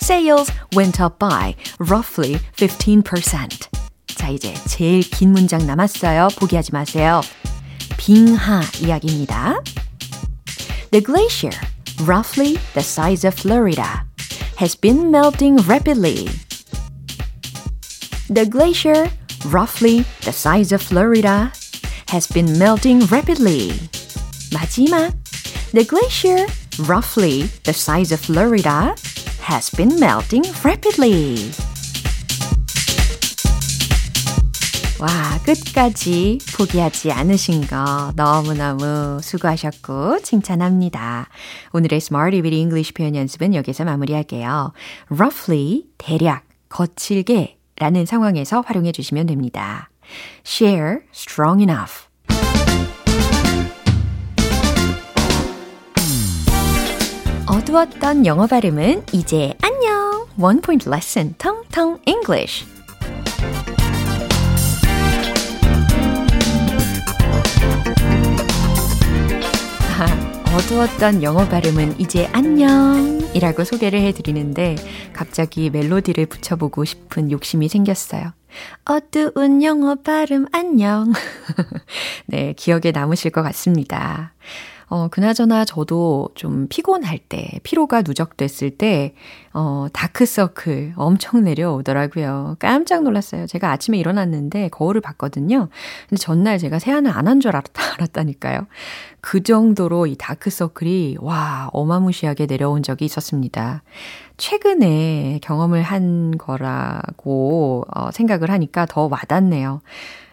Sales 0.00 0.50
went 0.74 1.00
up 1.00 1.20
by 1.20 1.54
roughly 1.78 2.40
15%. 2.56 3.68
자, 4.16 4.28
이제 4.30 4.54
제일 4.66 5.02
긴 5.02 5.30
문장 5.30 5.64
남았어요. 5.66 6.28
포기하지 6.36 6.72
마세요. 6.72 7.20
빙하 7.96 8.62
이야기입니다. 8.82 9.62
The 10.90 11.04
glacier, 11.04 11.54
roughly 12.06 12.56
the 12.74 12.82
size 12.82 13.24
of 13.24 13.36
Florida, 13.38 14.04
has 14.58 14.74
been 14.74 15.12
melting 15.12 15.58
rapidly. 15.68 16.26
The 18.28 18.46
glacier, 18.50 19.08
roughly 19.46 20.04
the 20.22 20.32
size 20.32 20.72
of 20.72 20.82
Florida, 20.82 21.52
has 22.08 22.26
been 22.26 22.58
melting 22.58 23.00
rapidly. 23.10 23.72
마지막. 24.52 25.12
The 25.72 25.84
glacier, 25.84 26.46
roughly 26.88 27.48
the 27.64 27.72
size 27.72 28.12
of 28.12 28.20
Florida, 28.20 28.94
has 29.42 29.70
been 29.76 30.00
melting 30.00 30.44
rapidly. 30.64 31.52
와, 35.00 35.08
끝까지 35.44 36.38
포기하지 36.56 37.12
않으신 37.12 37.66
거 37.68 38.12
너무너무 38.16 39.20
수고하셨고 39.22 40.20
칭찬합니다. 40.22 41.28
오늘의 41.72 41.98
Smarty 41.98 42.40
with 42.40 42.56
English 42.56 42.94
표현 42.94 43.14
연습은 43.14 43.54
여기서 43.54 43.84
마무리할게요. 43.84 44.72
roughly, 45.10 45.84
대략, 45.98 46.44
거칠게 46.68 47.58
라는 47.83 48.05
상황에서 48.05 48.61
활용해 48.61 48.93
주시면 48.93 49.25
됩니다. 49.25 49.89
share, 50.45 50.99
strong 51.13 51.61
enough. 51.61 52.07
어두웠던 57.45 58.25
영어 58.25 58.47
발음은 58.47 59.03
이제 59.11 59.53
안녕! 59.61 60.25
One 60.39 60.61
point 60.61 60.89
lesson, 60.89 61.35
텅텅 61.37 61.99
English. 62.05 62.65
어두웠던 70.53 71.23
영어 71.23 71.47
발음은 71.49 71.99
이제 71.99 72.27
안녕이라고 72.31 73.63
소개를 73.63 74.01
해드리는데 74.01 74.75
갑자기 75.11 75.71
멜로디를 75.71 76.27
붙여보고 76.27 76.85
싶은 76.85 77.31
욕심이 77.31 77.67
생겼어요. 77.67 78.33
어두운 78.85 79.63
영어 79.63 79.95
발음 79.95 80.45
안녕. 80.51 81.11
네, 82.27 82.53
기억에 82.53 82.91
남으실 82.93 83.31
것 83.31 83.41
같습니다. 83.41 84.35
어, 84.93 85.07
그나저나 85.07 85.65
저도 85.65 86.29
좀 86.35 86.67
피곤할 86.69 87.17
때, 87.17 87.49
피로가 87.63 88.03
누적됐을 88.03 88.77
때, 88.77 89.15
어, 89.51 89.87
다크서클 89.91 90.93
엄청 90.97 91.43
내려오더라고요. 91.43 92.57
깜짝 92.59 93.01
놀랐어요. 93.01 93.47
제가 93.47 93.71
아침에 93.71 93.97
일어났는데 93.97 94.69
거울을 94.69 95.01
봤거든요. 95.01 95.69
근데 96.07 96.19
전날 96.19 96.59
제가 96.59 96.77
세안을 96.77 97.09
안 97.09 97.27
한줄 97.27 97.53
알았다니까요. 97.97 98.67
그 99.19 99.41
정도로 99.41 100.05
이 100.05 100.15
다크서클이, 100.15 101.17
와, 101.21 101.69
어마무시하게 101.73 102.45
내려온 102.45 102.83
적이 102.83 103.05
있었습니다. 103.05 103.81
최근에 104.37 105.39
경험을 105.41 105.81
한 105.81 106.37
거라고 106.37 107.83
어, 107.95 108.11
생각을 108.11 108.51
하니까 108.51 108.85
더 108.85 109.07
와닿네요. 109.07 109.81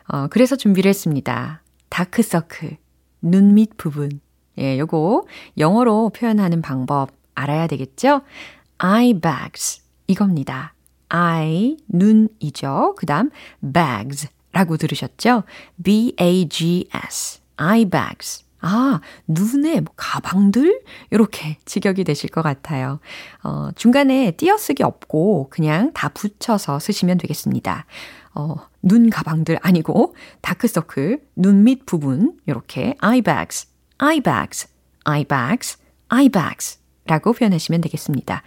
어, 0.08 0.26
그래서 0.28 0.54
준비를 0.54 0.90
했습니다. 0.90 1.62
다크서클, 1.88 2.76
눈 3.22 3.54
밑 3.54 3.78
부분. 3.78 4.20
예, 4.60 4.78
요거 4.78 5.24
영어로 5.58 6.10
표현하는 6.10 6.62
방법 6.62 7.10
알아야 7.34 7.66
되겠죠? 7.66 8.22
eye 8.78 9.14
bags 9.14 9.82
이겁니다. 10.06 10.74
eye, 11.12 11.76
눈이죠. 11.88 12.94
그 12.96 13.06
다음 13.06 13.30
bags 13.60 14.28
라고 14.52 14.76
들으셨죠? 14.76 15.44
B-A-G-S, 15.82 17.40
eye 17.60 17.84
bags. 17.84 18.44
아, 18.62 19.00
눈에 19.26 19.80
뭐 19.80 19.94
가방들? 19.96 20.82
이렇게 21.10 21.56
직역이 21.64 22.04
되실 22.04 22.28
것 22.30 22.42
같아요. 22.42 23.00
어, 23.42 23.70
중간에 23.74 24.32
띄어쓰기 24.32 24.82
없고 24.82 25.48
그냥 25.50 25.92
다 25.94 26.08
붙여서 26.10 26.78
쓰시면 26.78 27.18
되겠습니다. 27.18 27.86
어, 28.34 28.56
눈 28.82 29.08
가방들 29.08 29.58
아니고 29.62 30.14
다크서클, 30.42 31.22
눈 31.36 31.64
밑 31.64 31.86
부분 31.86 32.36
이렇게 32.46 32.96
eye 33.02 33.22
eye 34.02 34.20
bags, 34.20 34.68
eye 35.04 35.24
bags, 35.24 35.78
eye 36.12 36.28
bags 36.28 36.78
라고 37.06 37.32
표현하시면 37.32 37.80
되겠습니다. 37.80 38.42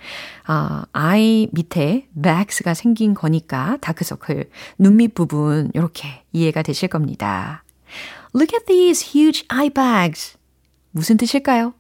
아, 0.46 0.86
eye 0.94 1.50
밑에 1.52 2.08
bags가 2.22 2.74
생긴 2.74 3.13
거니까 3.13 3.78
다크서클, 3.82 4.50
눈 4.80 4.98
밑 4.98 5.16
부분 5.16 5.72
이렇게 5.74 6.24
이해가 6.32 6.62
되실 6.62 6.88
겁니다. 6.89 7.63
Look 8.36 8.56
at 8.56 8.66
these 8.66 9.06
huge 9.13 9.46
eye 9.52 9.70
bags. 9.70 10.38
무슨 10.92 11.18
뜻일까요? 11.18 11.74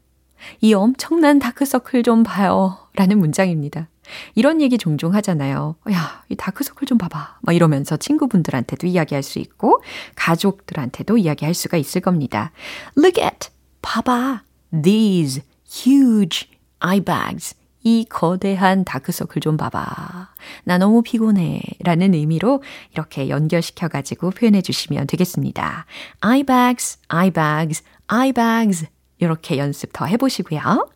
이 0.59 0.73
엄청난 0.73 1.39
다크서클 1.39 2.03
좀 2.03 2.23
봐요. 2.23 2.77
라는 2.95 3.17
문장입니다. 3.19 3.87
이런 4.35 4.59
얘기 4.61 4.77
종종 4.77 5.13
하잖아요. 5.15 5.77
야, 5.91 6.23
이 6.27 6.35
다크서클 6.35 6.85
좀 6.85 6.97
봐봐. 6.97 7.37
막 7.41 7.55
이러면서 7.55 7.95
친구분들한테도 7.95 8.87
이야기할 8.87 9.23
수 9.23 9.39
있고, 9.39 9.81
가족들한테도 10.15 11.17
이야기할 11.17 11.53
수가 11.53 11.77
있을 11.77 12.01
겁니다. 12.01 12.51
Look 12.97 13.23
at, 13.23 13.49
봐봐. 13.83 14.41
These 14.81 15.43
huge 15.69 16.47
eye 16.83 16.99
bags. 16.99 17.55
이 17.83 18.05
거대한 18.09 18.85
다크서클 18.85 19.41
좀 19.41 19.57
봐봐. 19.57 20.29
나 20.63 20.77
너무 20.77 21.03
피곤해. 21.03 21.61
라는 21.81 22.13
의미로 22.13 22.63
이렇게 22.93 23.29
연결시켜가지고 23.29 24.31
표현해 24.31 24.61
주시면 24.61 25.05
되겠습니다. 25.07 25.85
eye 26.25 26.43
bags, 26.43 26.97
eye 27.13 27.29
bags, 27.29 27.83
eye 28.11 28.31
bags. 28.33 28.87
이렇게 29.19 29.57
연습 29.57 29.91
더 29.93 30.05
해보시고요. 30.05 30.89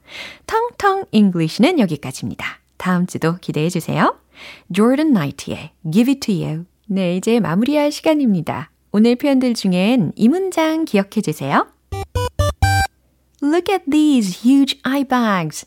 텅텅 0.47 1.05
English는 1.11 1.79
여기까지입니다. 1.79 2.59
다음 2.77 3.05
주도 3.05 3.35
기대해 3.35 3.69
주세요. 3.69 4.17
Jordan 4.73 5.13
Knight의 5.13 5.71
Give 5.91 6.11
It 6.13 6.19
To 6.21 6.33
You. 6.33 6.65
네, 6.87 7.17
이제 7.17 7.39
마무리할 7.39 7.91
시간입니다. 7.91 8.71
오늘 8.91 9.15
표현들 9.15 9.53
중엔 9.53 10.13
이 10.15 10.29
문장 10.29 10.85
기억해 10.85 11.21
주세요. 11.21 11.67
Look 13.41 13.71
at 13.71 13.85
these 13.89 14.43
huge 14.43 14.79
eye 14.85 15.03
bags. 15.03 15.65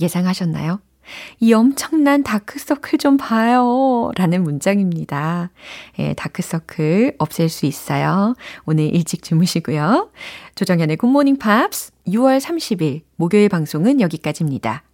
예상하셨나요? 0.00 0.80
이 1.40 1.52
엄청난 1.52 2.22
다크서클 2.22 2.98
좀 2.98 3.16
봐요. 3.16 4.10
라는 4.16 4.44
문장입니다. 4.44 5.50
예, 5.98 6.14
다크서클 6.14 7.16
없앨 7.18 7.48
수 7.48 7.66
있어요. 7.66 8.34
오늘 8.64 8.94
일찍 8.94 9.22
주무시고요. 9.22 10.10
조정현의 10.54 10.96
굿모닝 10.98 11.38
팝스 11.38 11.92
6월 12.06 12.40
30일 12.40 13.02
목요일 13.16 13.48
방송은 13.48 14.00
여기까지입니다. 14.00 14.84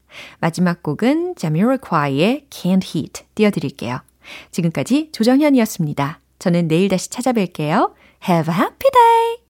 마지막 0.41 0.83
곡은 0.83 1.35
자미로콰이의 1.37 2.47
Can't 2.51 2.85
Heat 2.85 3.25
띄워드릴게요. 3.35 4.01
지금까지 4.51 5.11
조정현이었습니다. 5.13 6.21
저는 6.39 6.69
내일 6.69 6.89
다시 6.89 7.11
찾아뵐게요. 7.11 7.93
Have 8.29 8.53
a 8.53 8.59
happy 8.59 8.91
day! 8.91 9.37